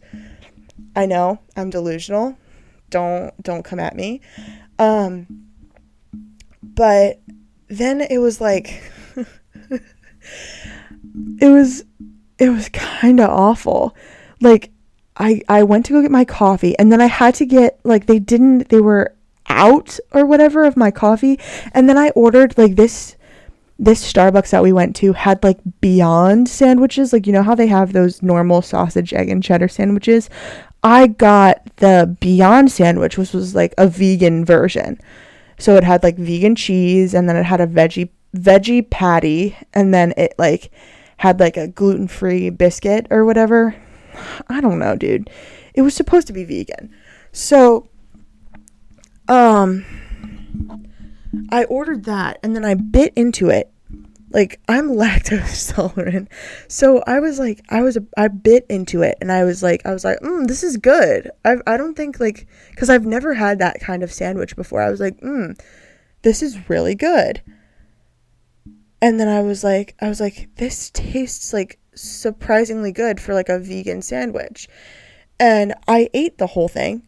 [0.96, 2.38] I know, I'm delusional.
[2.88, 4.22] Don't don't come at me.
[4.78, 5.26] Um
[6.62, 7.21] but
[7.78, 8.82] then it was like
[11.40, 11.84] it was
[12.38, 13.96] it was kind of awful.
[14.40, 14.70] Like
[15.16, 18.06] I I went to go get my coffee and then I had to get like
[18.06, 19.14] they didn't they were
[19.46, 21.38] out or whatever of my coffee
[21.72, 23.16] and then I ordered like this
[23.78, 27.12] this Starbucks that we went to had like beyond sandwiches.
[27.12, 30.28] Like you know how they have those normal sausage egg and cheddar sandwiches?
[30.82, 35.00] I got the beyond sandwich which was like a vegan version
[35.62, 39.94] so it had like vegan cheese and then it had a veggie veggie patty and
[39.94, 40.72] then it like
[41.18, 43.76] had like a gluten-free biscuit or whatever.
[44.48, 45.30] I don't know, dude.
[45.72, 46.92] It was supposed to be vegan.
[47.30, 47.88] So
[49.28, 49.84] um
[51.50, 53.71] I ordered that and then I bit into it
[54.32, 56.28] like I'm lactose tolerant.
[56.68, 59.92] So I was like I was I bit into it and I was like I
[59.92, 63.58] was like, "Mm, this is good." I I don't think like cuz I've never had
[63.58, 64.82] that kind of sandwich before.
[64.82, 65.58] I was like, "Mm,
[66.22, 67.42] this is really good."
[69.00, 73.48] And then I was like I was like, "This tastes like surprisingly good for like
[73.48, 74.68] a vegan sandwich."
[75.38, 77.02] And I ate the whole thing.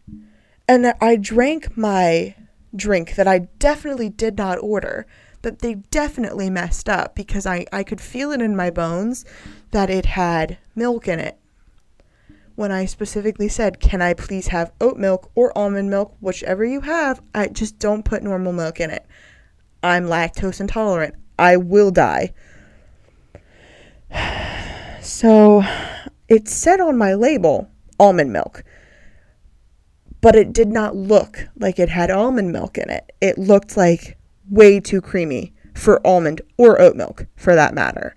[0.67, 2.35] And I drank my
[2.75, 5.05] drink that I definitely did not order
[5.45, 9.25] but they definitely messed up because I, I could feel it in my bones
[9.69, 11.37] that it had milk in it.
[12.55, 16.81] When I specifically said, Can I please have oat milk or almond milk, whichever you
[16.81, 19.05] have, I just don't put normal milk in it.
[19.83, 21.13] I'm lactose intolerant.
[21.37, 22.33] I will die.
[24.99, 25.63] So
[26.27, 28.63] it said on my label almond milk,
[30.19, 33.11] but it did not look like it had almond milk in it.
[33.21, 34.17] It looked like
[34.49, 38.15] way too creamy for almond or oat milk for that matter.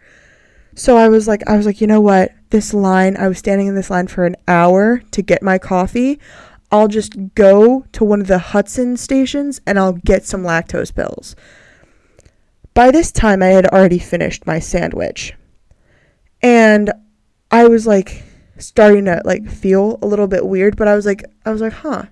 [0.75, 2.31] So I was like I was like, "You know what?
[2.51, 6.21] This line, I was standing in this line for an hour to get my coffee.
[6.71, 11.35] I'll just go to one of the Hudson stations and I'll get some lactose pills."
[12.75, 15.35] By this time I had already finished my sandwich.
[16.41, 16.93] And
[17.51, 18.23] I was like
[18.59, 21.73] starting to like feel a little bit weird, but I was like I was like,
[21.73, 22.05] "Huh.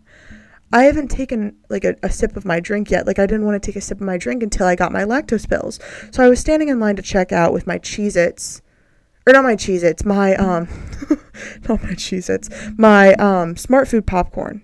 [0.77, 3.07] I haven't taken like a, a, sip of my drink yet.
[3.07, 5.05] Like I didn't want to take a sip of my drink until I got my
[5.05, 5.81] lactose pills.
[6.11, 8.61] So I was standing in line to check out with my Cheez Its
[9.27, 10.69] or not my Cheez Its, my um
[11.67, 14.61] not my Cheez Its, my um smart food popcorn.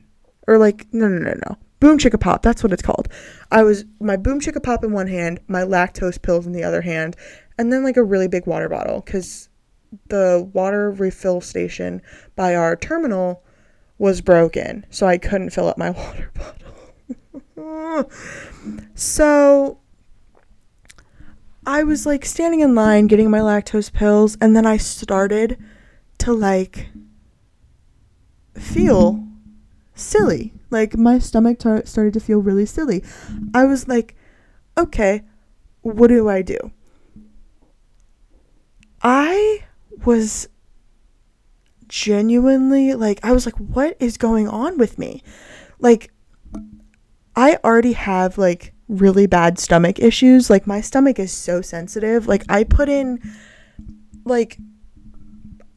[0.46, 1.56] Or like no no no no.
[1.80, 3.08] Boom Chicka Pop, that's what it's called.
[3.50, 6.82] I was my Boom Chicka Pop in one hand, my lactose pills in the other
[6.82, 7.16] hand,
[7.56, 9.48] and then like a really big water bottle cuz
[10.08, 12.02] the water refill station
[12.36, 13.42] by our terminal
[14.02, 18.10] was broken, so I couldn't fill up my water bottle.
[18.96, 19.78] so
[21.64, 25.56] I was like standing in line getting my lactose pills, and then I started
[26.18, 26.88] to like
[28.54, 29.24] feel
[29.94, 30.52] silly.
[30.68, 33.04] Like my stomach tar- started to feel really silly.
[33.54, 34.16] I was like,
[34.76, 35.22] okay,
[35.82, 36.72] what do I do?
[39.00, 39.62] I
[40.04, 40.48] was
[41.92, 45.22] genuinely like, I was like, what is going on with me?
[45.78, 46.10] Like,
[47.36, 50.48] I already have like really bad stomach issues.
[50.48, 52.26] Like, my stomach is so sensitive.
[52.26, 53.20] Like, I put in
[54.24, 54.56] like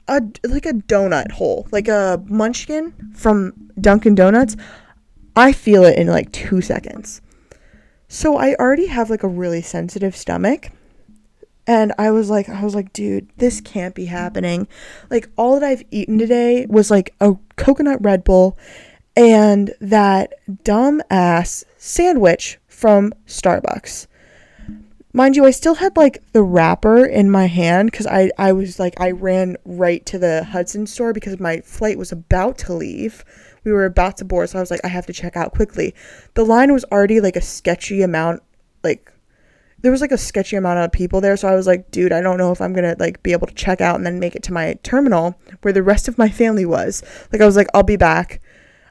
[0.08, 4.56] a like a donut hole, like a munchkin from Dunkin' Donuts.
[5.36, 7.21] I feel it in like two seconds.
[8.08, 10.69] So I already have like a really sensitive stomach.
[11.67, 14.67] And I was like, I was like, dude, this can't be happening.
[15.10, 18.58] Like, all that I've eaten today was like a coconut Red Bull
[19.15, 24.08] and that dumb ass sandwich from Starbucks.
[25.13, 28.80] Mind you, I still had like the wrapper in my hand because I, I was
[28.80, 33.23] like, I ran right to the Hudson store because my flight was about to leave.
[33.63, 35.95] We were about to board, so I was like, I have to check out quickly.
[36.34, 38.43] The line was already like a sketchy amount,
[38.84, 39.10] like
[39.86, 42.19] there was like a sketchy amount of people there so i was like dude i
[42.19, 44.41] don't know if i'm gonna like be able to check out and then make it
[44.41, 47.04] to my terminal where the rest of my family was.
[47.32, 48.41] Like i was like i'll be back.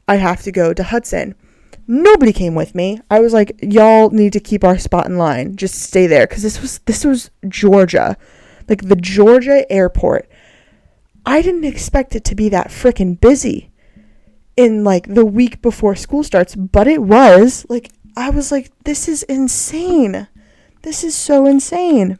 [0.07, 1.35] I have to go to hudson.
[1.87, 3.01] Nobody came with me.
[3.11, 5.57] I was like y'all need to keep our spot in line.
[5.57, 6.27] Just stay there.
[6.27, 8.17] Because this was this was georgia.
[8.69, 10.29] Like the georgia airport.
[11.27, 13.71] I didn't expect it to be that freaking busy
[14.57, 17.67] in like the week before school starts but it was.
[17.69, 20.29] Like i was like this is insane
[20.85, 22.19] this is so insane.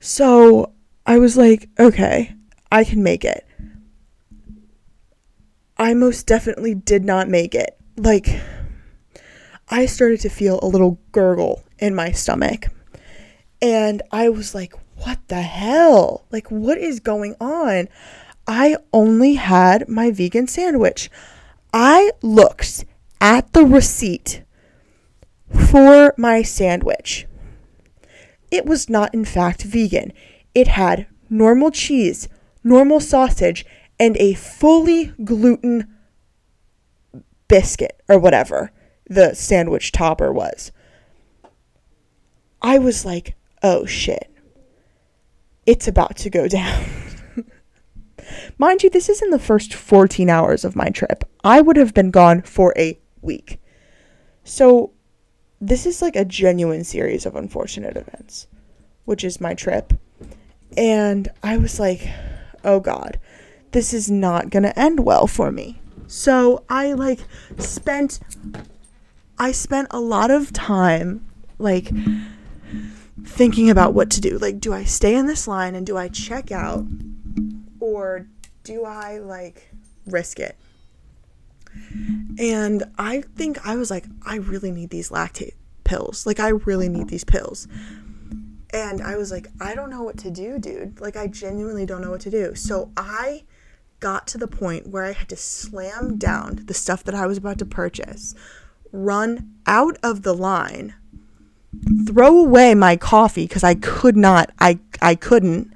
[0.00, 0.72] So
[1.06, 2.34] I was like, okay,
[2.72, 3.46] I can make it.
[5.76, 7.78] I most definitely did not make it.
[7.96, 8.40] Like,
[9.68, 12.68] I started to feel a little gurgle in my stomach.
[13.60, 16.24] And I was like, what the hell?
[16.30, 17.88] Like, what is going on?
[18.46, 21.10] I only had my vegan sandwich.
[21.70, 22.86] I looked
[23.20, 24.42] at the receipt
[25.50, 27.26] for my sandwich.
[28.50, 30.12] It was not, in fact, vegan.
[30.54, 32.28] It had normal cheese,
[32.64, 33.66] normal sausage,
[34.00, 35.86] and a fully gluten
[37.48, 38.70] biscuit or whatever
[39.08, 40.70] the sandwich topper was.
[42.60, 44.30] I was like, oh shit.
[45.66, 46.84] It's about to go down.
[48.58, 51.24] Mind you, this is in the first 14 hours of my trip.
[51.42, 53.60] I would have been gone for a week.
[54.44, 54.92] So
[55.60, 58.46] this is like a genuine series of unfortunate events,
[59.04, 59.92] which is my trip.
[60.76, 62.08] And I was like,
[62.64, 63.18] oh God,
[63.72, 65.80] this is not going to end well for me.
[66.06, 67.20] So I like
[67.58, 68.20] spent,
[69.38, 71.26] I spent a lot of time
[71.58, 71.90] like
[73.24, 74.38] thinking about what to do.
[74.38, 76.86] Like, do I stay in this line and do I check out
[77.80, 78.26] or
[78.64, 79.70] do I like
[80.06, 80.56] risk it?
[82.38, 85.54] And I think I was like, I really need these lactate
[85.84, 86.26] pills.
[86.26, 87.66] Like, I really need these pills.
[88.72, 91.00] And I was like, I don't know what to do, dude.
[91.00, 92.54] Like, I genuinely don't know what to do.
[92.54, 93.44] So I
[94.00, 97.38] got to the point where I had to slam down the stuff that I was
[97.38, 98.34] about to purchase,
[98.92, 100.94] run out of the line,
[102.06, 105.72] throw away my coffee because I could not, I, I couldn't.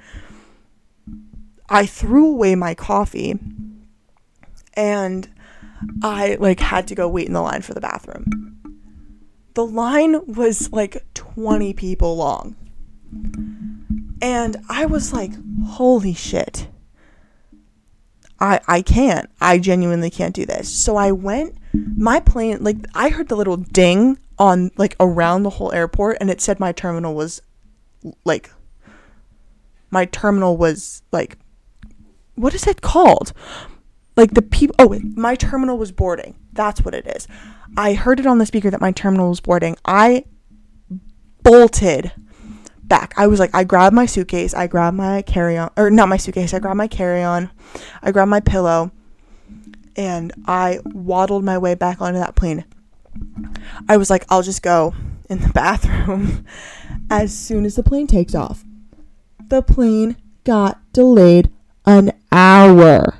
[1.68, 3.38] I threw away my coffee
[4.74, 5.28] and
[6.02, 8.58] I like had to go wait in the line for the bathroom.
[9.54, 12.56] The line was like 20 people long.
[14.22, 15.32] And I was like,
[15.66, 16.68] holy shit.
[18.40, 19.30] I I can't.
[19.40, 20.68] I genuinely can't do this.
[20.68, 21.56] So I went
[21.96, 26.30] my plane like I heard the little ding on like around the whole airport and
[26.30, 27.40] it said my terminal was
[28.24, 28.50] like
[29.90, 31.38] my terminal was like
[32.34, 33.32] what is it called?
[34.16, 36.34] Like the people oh my terminal was boarding.
[36.52, 37.26] That's what it is.
[37.76, 39.76] I heard it on the speaker that my terminal was boarding.
[39.84, 40.24] I
[41.42, 42.12] bolted
[42.82, 43.14] back.
[43.16, 46.52] I was like i grabbed my suitcase i grabbed my carry-on or not my suitcase
[46.52, 47.50] i grabbed my carry-on
[48.02, 48.90] i grabbed my pillow
[49.96, 52.64] and i waddled my way back onto that plane.
[53.88, 54.94] I was like i'll just go
[55.30, 56.44] in the bathroom
[57.10, 58.64] as soon as the plane takes off.
[59.48, 61.50] The plane got delayed
[61.86, 63.14] an hour.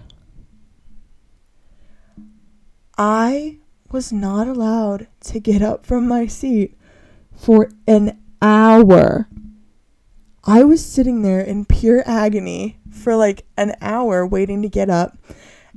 [2.99, 3.59] I
[3.91, 6.77] was not allowed to get up from my seat
[7.35, 9.29] for an hour.
[10.45, 15.17] I was sitting there in pure agony for like an hour waiting to get up.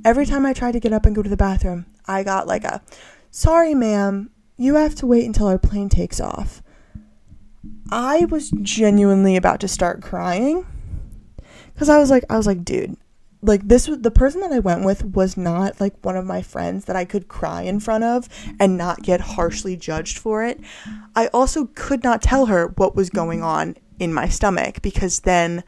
[0.04, 2.64] Every time I tried to get up and go to the bathroom, I got like
[2.64, 2.82] a
[3.30, 6.62] sorry, ma'am, you have to wait until our plane takes off.
[7.90, 10.66] I was genuinely about to start crying
[11.72, 12.96] because I was like, I was like, dude,
[13.46, 16.42] like this was the person that I went with was not like one of my
[16.42, 18.28] friends that I could cry in front of
[18.58, 20.60] and not get harshly judged for it.
[21.14, 25.62] I also could not tell her what was going on in my stomach because then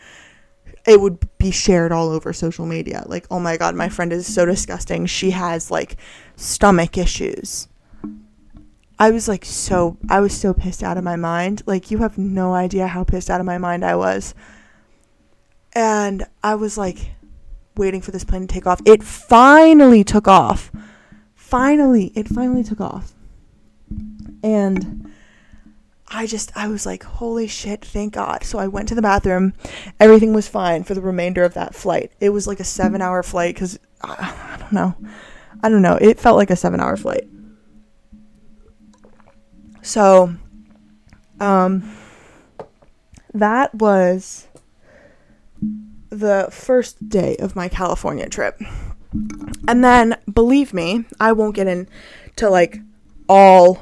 [0.87, 3.05] it would be shared all over social media.
[3.07, 5.07] Like, oh my god, my friend is so disgusting.
[5.07, 5.97] She has like
[6.37, 7.69] stomach issues.
[8.99, 11.63] I was like so I was so pissed out of my mind.
[11.67, 14.35] Like you have no idea how pissed out of my mind I was.
[15.75, 17.13] And I was like
[17.79, 18.81] waiting for this plane to take off.
[18.85, 20.71] It finally took off.
[21.35, 23.13] Finally, it finally took off.
[24.43, 25.11] And
[26.09, 29.53] I just I was like, "Holy shit, thank God." So I went to the bathroom.
[30.01, 32.13] Everything was fine for the remainder of that flight.
[32.21, 34.95] It was like a 7-hour flight cuz I, I don't know.
[35.63, 35.99] I don't know.
[36.01, 37.29] It felt like a 7-hour flight.
[39.83, 40.35] So,
[41.41, 41.91] um,
[43.33, 44.48] that was
[46.11, 48.61] the first day of my California trip.
[49.67, 52.79] And then, believe me, I won't get into like
[53.29, 53.81] all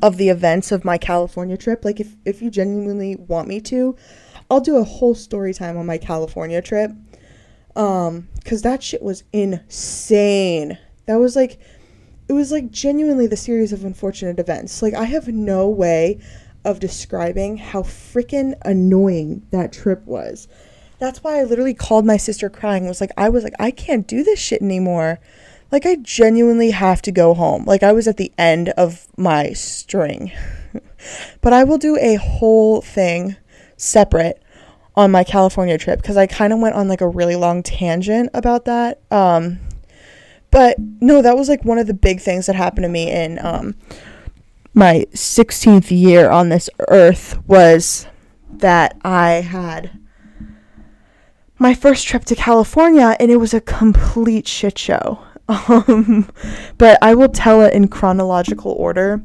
[0.00, 1.84] of the events of my California trip.
[1.84, 3.96] Like, if, if you genuinely want me to,
[4.50, 6.92] I'll do a whole story time on my California trip.
[7.74, 10.78] Um, cause that shit was insane.
[11.06, 11.58] That was like
[12.28, 14.82] it was like genuinely the series of unfortunate events.
[14.82, 16.20] Like I have no way
[16.64, 20.48] of describing how freaking annoying that trip was.
[21.02, 22.86] That's why I literally called my sister crying.
[22.86, 25.18] Was like I was like I can't do this shit anymore.
[25.72, 27.64] Like I genuinely have to go home.
[27.64, 30.30] Like I was at the end of my string.
[31.40, 33.34] but I will do a whole thing
[33.76, 34.40] separate
[34.94, 38.30] on my California trip because I kind of went on like a really long tangent
[38.32, 39.00] about that.
[39.10, 39.58] Um
[40.52, 43.44] but no, that was like one of the big things that happened to me in
[43.44, 43.74] um,
[44.72, 48.06] my 16th year on this earth was
[48.52, 49.98] that I had
[51.62, 55.18] my first trip to California and it was a complete shit show.
[55.68, 56.30] Um,
[56.78, 59.22] but I will tell it in chronological order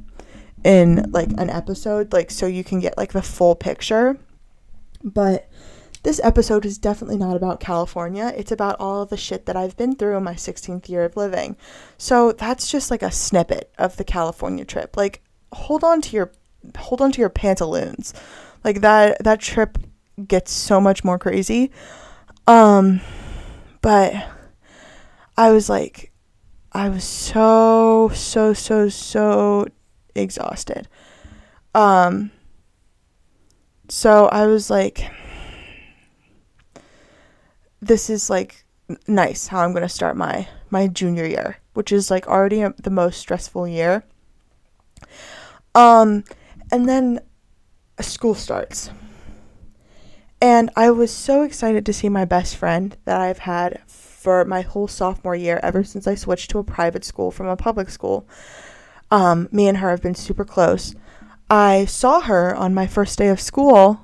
[0.66, 4.18] in like an episode, like so you can get like the full picture.
[5.04, 5.48] But
[6.04, 8.34] this episode is definitely not about California.
[8.36, 11.56] It's about all the shit that I've been through in my 16th year of living.
[11.98, 14.98] So that's just like a snippet of the California trip.
[14.98, 15.22] Like
[15.54, 16.32] hold on to your
[16.78, 18.14] hold on to your pantaloons.
[18.66, 19.78] Like that that trip
[20.28, 21.72] gets so much more crazy.
[22.48, 23.02] Um
[23.82, 24.14] but
[25.36, 26.12] I was like
[26.72, 29.68] I was so so so so
[30.16, 30.88] exhausted.
[31.76, 32.32] Um
[33.90, 35.10] so I was like
[37.82, 38.66] this is like
[39.08, 42.90] nice how I'm going to start my my junior year, which is like already the
[42.90, 44.04] most stressful year.
[45.76, 46.24] Um
[46.72, 47.20] and then
[48.02, 48.90] school starts.
[50.42, 54.62] And I was so excited to see my best friend that I've had for my
[54.62, 58.28] whole sophomore year ever since I switched to a private school from a public school.
[59.10, 60.94] Um, me and her have been super close.
[61.50, 64.02] I saw her on my first day of school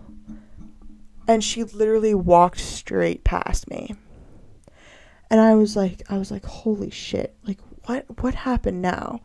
[1.28, 3.96] and she literally walked straight past me.
[5.30, 7.36] And I was like I was like holy shit.
[7.46, 9.22] Like what what happened now?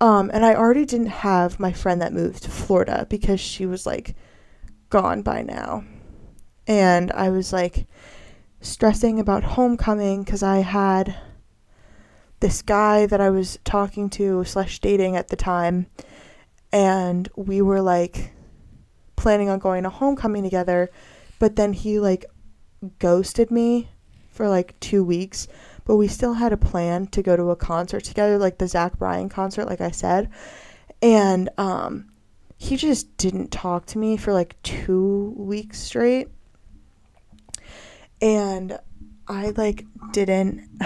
[0.00, 3.86] Um and I already didn't have my friend that moved to Florida because she was
[3.86, 4.14] like
[4.88, 5.84] gone by now.
[6.66, 7.86] And I was like
[8.60, 11.16] stressing about homecoming cuz I had
[12.40, 15.86] this guy that I was talking to slash dating at the time
[16.72, 18.32] and we were like
[19.16, 20.90] planning on going to homecoming together
[21.38, 22.24] but then he like
[22.98, 23.88] ghosted me
[24.30, 25.48] for like two weeks.
[25.84, 28.98] But we still had a plan to go to a concert together, like the Zach
[28.98, 30.30] Bryan concert, like I said.
[31.00, 32.10] And um,
[32.56, 36.28] he just didn't talk to me for like two weeks straight.
[38.22, 38.78] And
[39.28, 40.68] I like didn't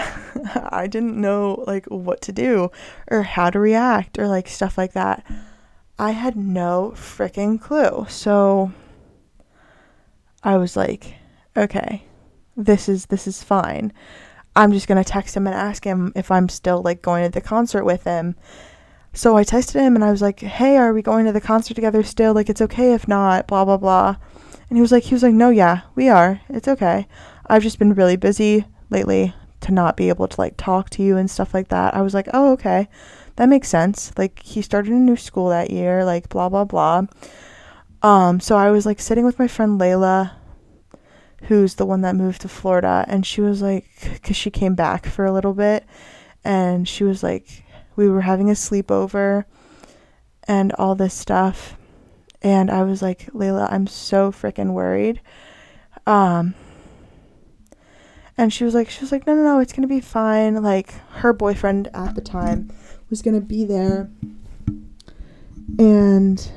[0.55, 2.71] I didn't know like what to do
[3.09, 5.25] or how to react or like stuff like that.
[5.99, 8.05] I had no freaking clue.
[8.09, 8.71] So
[10.43, 11.15] I was like,
[11.55, 12.05] okay,
[12.55, 13.91] this is this is fine.
[14.55, 17.41] I'm just gonna text him and ask him if I'm still like going to the
[17.41, 18.35] concert with him.
[19.13, 21.73] So I texted him and I was like, hey, are we going to the concert
[21.73, 22.33] together still?
[22.33, 24.17] Like, it's okay if not, blah blah blah.
[24.69, 26.41] And he was like, he was like, no, yeah, we are.
[26.49, 27.07] It's okay.
[27.47, 31.17] I've just been really busy lately to not be able to like talk to you
[31.17, 31.95] and stuff like that.
[31.95, 32.89] I was like, oh, okay.
[33.37, 34.11] That makes sense.
[34.17, 37.03] Like he started a new school that year, like blah blah blah.
[38.01, 40.31] Um, so I was like sitting with my friend Layla,
[41.43, 45.05] who's the one that moved to Florida, and she was like, because she came back
[45.05, 45.85] for a little bit,
[46.43, 47.63] and she was like,
[47.95, 49.45] we were having a sleepover
[50.47, 51.76] and all this stuff.
[52.41, 55.21] And I was like, Layla, I'm so freaking worried.
[56.05, 56.55] Um,
[58.37, 60.61] and she was like, she was like, no, no, no, it's gonna be fine.
[60.61, 62.71] Like her boyfriend at the time
[63.09, 64.09] was gonna be there,
[65.79, 66.51] and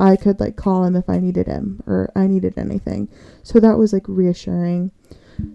[0.00, 3.08] I could like call him if I needed him or I needed anything.
[3.42, 4.92] So that was like reassuring.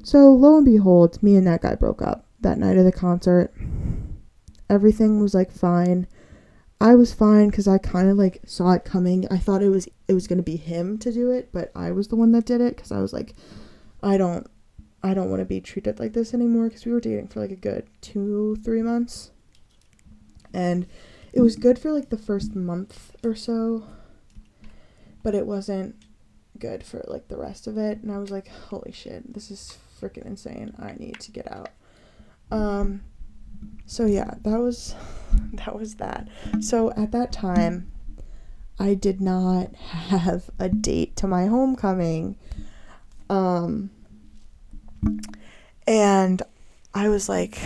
[0.03, 3.53] So lo and behold, me and that guy broke up that night of the concert.
[4.69, 6.07] Everything was like fine.
[6.81, 9.27] I was fine because I kind of like saw it coming.
[9.31, 12.07] I thought it was it was gonna be him to do it, but I was
[12.07, 13.35] the one that did it because I was like,
[14.03, 14.47] I don't,
[15.03, 16.67] I don't want to be treated like this anymore.
[16.67, 19.31] Because we were dating for like a good two, three months,
[20.53, 20.87] and
[21.33, 23.83] it was good for like the first month or so
[25.23, 25.95] but it wasn't
[26.59, 29.77] good for like the rest of it and i was like holy shit this is
[29.99, 31.69] freaking insane i need to get out
[32.51, 33.01] um
[33.85, 34.95] so yeah that was
[35.53, 36.27] that was that
[36.59, 37.91] so at that time
[38.79, 42.35] i did not have a date to my homecoming
[43.29, 43.89] um
[45.87, 46.41] and
[46.93, 47.57] i was like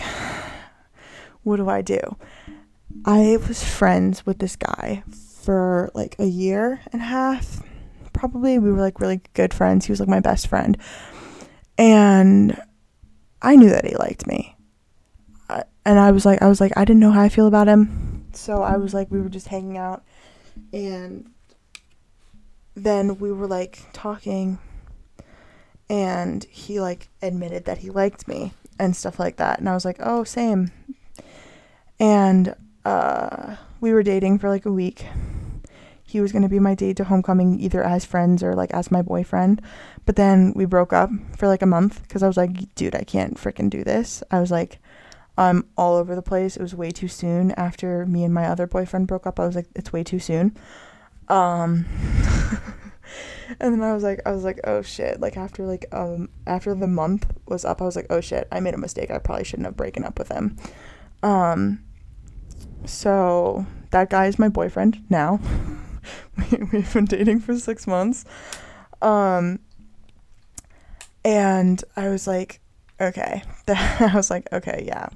[1.42, 2.00] what do i do
[3.04, 5.02] i was friends with this guy
[5.46, 7.62] for like a year and a half.
[8.12, 9.86] Probably we were like really good friends.
[9.86, 10.76] He was like my best friend.
[11.78, 12.60] And
[13.40, 14.55] I knew that he liked me.
[15.86, 18.26] And I was like I was like I didn't know how I feel about him.
[18.32, 20.02] So I was like we were just hanging out
[20.72, 21.30] and
[22.74, 24.58] then we were like talking
[25.88, 29.84] and he like admitted that he liked me and stuff like that and I was
[29.84, 30.72] like, "Oh, same."
[32.00, 35.06] And uh we were dating for like a week
[36.08, 39.02] he was to be my date to homecoming either as friends or like as my
[39.02, 39.60] boyfriend.
[40.06, 43.02] But then we broke up for like a month because I was like, dude, I
[43.02, 44.22] can't freaking do this.
[44.30, 44.78] I was like,
[45.38, 46.56] I'm all over the place.
[46.56, 49.38] It was way too soon after me and my other boyfriend broke up.
[49.38, 50.56] I was like, it's way too soon.
[51.28, 51.84] Um,
[53.60, 55.20] and then I was like, I was like, oh shit.
[55.20, 58.60] Like after like um after the month was up, I was like, oh shit, I
[58.60, 59.10] made a mistake.
[59.10, 60.56] I probably shouldn't have broken up with him.
[61.22, 61.82] Um,
[62.84, 65.40] so that guy is my boyfriend now.
[66.72, 68.24] we've been dating for six months.
[69.02, 69.60] Um,
[71.24, 72.60] and I was like,
[73.00, 73.42] okay.
[73.68, 75.08] I was like, okay, yeah.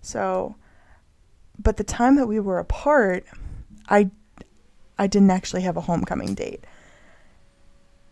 [0.00, 0.56] So,
[1.58, 3.24] but the time that we were apart,
[3.88, 4.10] I,
[4.98, 6.64] I didn't actually have a homecoming date.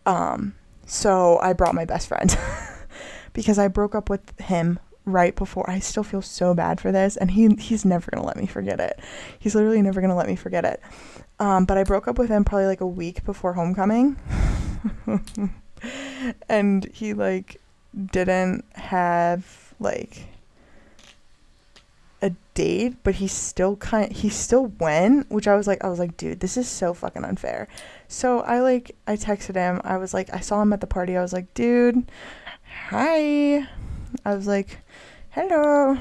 [0.05, 0.55] Um,
[0.85, 2.37] so I brought my best friend
[3.33, 7.15] because I broke up with him right before I still feel so bad for this
[7.15, 8.99] and he he's never to let me forget it.
[9.37, 10.81] He's literally never to let me forget it.
[11.39, 14.17] Um, but I broke up with him probably like a week before homecoming.
[16.49, 17.61] and he like
[17.95, 20.27] didn't have like
[22.21, 25.99] a date, but he still kind he still went, which I was like I was
[25.99, 27.67] like, dude, this is so fucking unfair.
[28.07, 29.81] So I like I texted him.
[29.83, 31.15] I was like I saw him at the party.
[31.15, 32.09] I was like, dude,
[32.87, 33.67] hi.
[34.25, 34.79] I was like,
[35.31, 35.97] hello.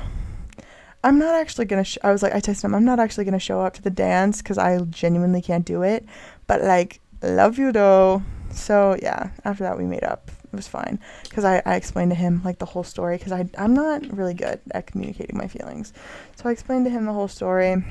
[1.02, 1.84] I'm not actually gonna.
[1.84, 2.74] Sh- I was like, I texted him.
[2.74, 6.06] I'm not actually gonna show up to the dance because I genuinely can't do it.
[6.46, 8.22] But like, love you though.
[8.50, 10.30] So yeah, after that we made up.
[10.54, 13.48] It was fine because I, I explained to him like the whole story because I
[13.58, 15.92] I'm not really good at communicating my feelings.
[16.36, 17.84] So I explained to him the whole story.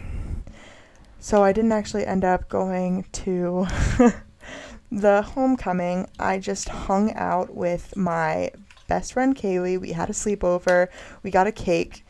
[1.20, 3.68] So I didn't actually end up going to
[4.92, 6.08] the homecoming.
[6.18, 8.52] I just hung out with my
[8.88, 9.78] best friend Kaylee.
[9.78, 10.88] We had a sleepover.
[11.22, 12.06] We got a cake,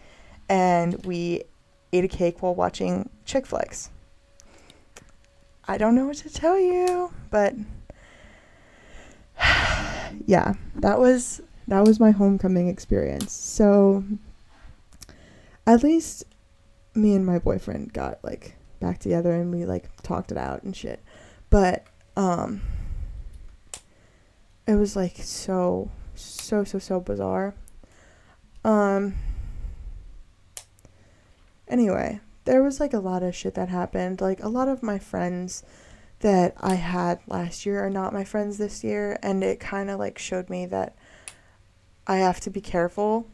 [0.49, 1.43] and we
[1.91, 3.89] ate a cake while watching chick flicks.
[5.67, 7.55] I don't know what to tell you, but
[10.25, 13.31] yeah, that was that was my homecoming experience.
[13.31, 14.03] So
[15.65, 16.25] at least
[16.93, 20.75] me and my boyfriend got like back together and we like talked it out and
[20.75, 21.01] shit.
[21.49, 21.85] But
[22.15, 22.61] um
[24.67, 27.55] it was like so so so so bizarre.
[28.63, 29.15] Um
[31.67, 34.21] anyway, there was like a lot of shit that happened.
[34.21, 35.63] Like a lot of my friends
[36.23, 39.99] that I had last year are not my friends this year and it kind of
[39.99, 40.95] like showed me that
[42.07, 43.27] I have to be careful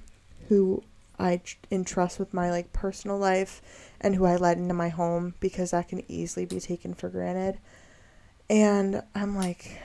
[0.48, 0.82] who
[1.20, 3.62] I entrust with my like personal life
[4.02, 7.60] and who I let into my home because that can easily be taken for granted.
[8.50, 9.80] And I'm like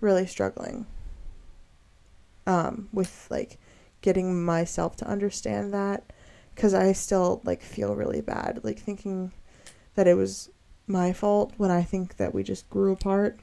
[0.00, 0.86] really struggling
[2.46, 3.58] um, with like
[4.00, 6.04] getting myself to understand that
[6.54, 9.32] because I still like feel really bad, like thinking
[9.96, 10.48] that it was
[10.86, 13.38] my fault when I think that we just grew apart.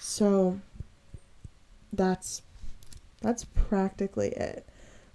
[0.00, 0.60] So
[1.92, 2.42] that's
[3.20, 4.66] that's practically it.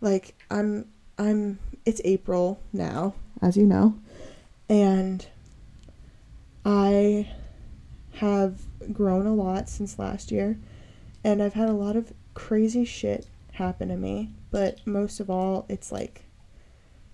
[0.02, 0.86] Like I'm
[1.18, 3.96] I'm it's April now, as you know,
[4.70, 5.26] and
[6.66, 7.32] I
[8.14, 10.60] have grown a lot since last year
[11.24, 15.66] and I've had a lot of crazy shit happen to me, but most of all,
[15.70, 16.24] it's like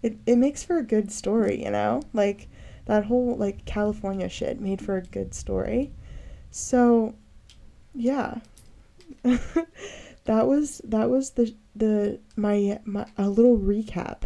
[0.01, 2.01] it it makes for a good story, you know?
[2.13, 2.47] Like
[2.85, 5.91] that whole like California shit made for a good story.
[6.51, 7.15] So,
[7.93, 8.39] yeah.
[9.23, 14.23] that was that was the the my my a little recap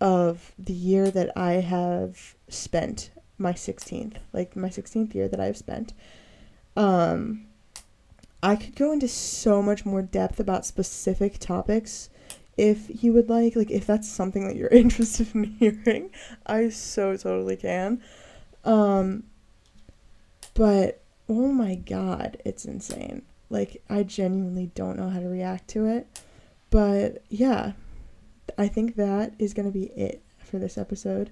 [0.00, 5.56] of the year that I have spent my 16th like my 16th year that I've
[5.56, 5.92] spent
[6.76, 7.46] um
[8.42, 12.10] I could go into so much more depth about specific topics
[12.56, 16.10] if you would like like if that's something that you're interested in hearing
[16.46, 18.02] I so totally can.
[18.64, 19.24] Um
[20.54, 23.22] but oh my god it's insane.
[23.50, 26.06] Like I genuinely don't know how to react to it.
[26.70, 27.72] But yeah
[28.58, 31.30] I think that is going to be it for this episode.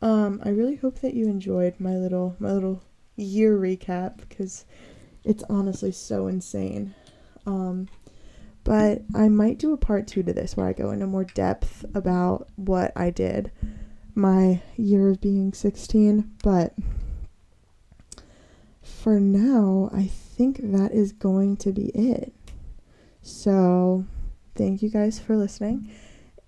[0.00, 2.82] Um I really hope that you enjoyed my little my little
[3.16, 4.64] year recap because
[5.24, 6.94] it's honestly so insane.
[7.44, 7.88] Um
[8.68, 11.86] but I might do a part two to this where I go into more depth
[11.94, 13.50] about what I did
[14.14, 16.32] my year of being 16.
[16.44, 16.74] But
[18.82, 22.34] for now, I think that is going to be it.
[23.22, 24.04] So
[24.54, 25.90] thank you guys for listening.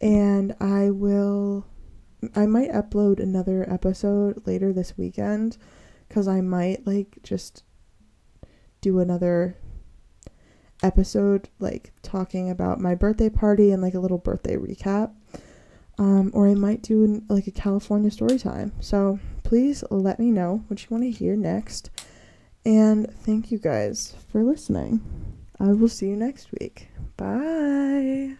[0.02, 1.64] And I will,
[2.36, 5.56] I might upload another episode later this weekend
[6.06, 7.64] because I might like just
[8.82, 9.56] do another
[10.82, 15.12] episode like talking about my birthday party and like a little birthday recap.
[15.98, 18.72] Um, or I might do like a California story time.
[18.80, 21.90] So please let me know what you want to hear next.
[22.64, 25.00] And thank you guys for listening.
[25.58, 26.88] I will see you next week.
[27.16, 28.36] Bye.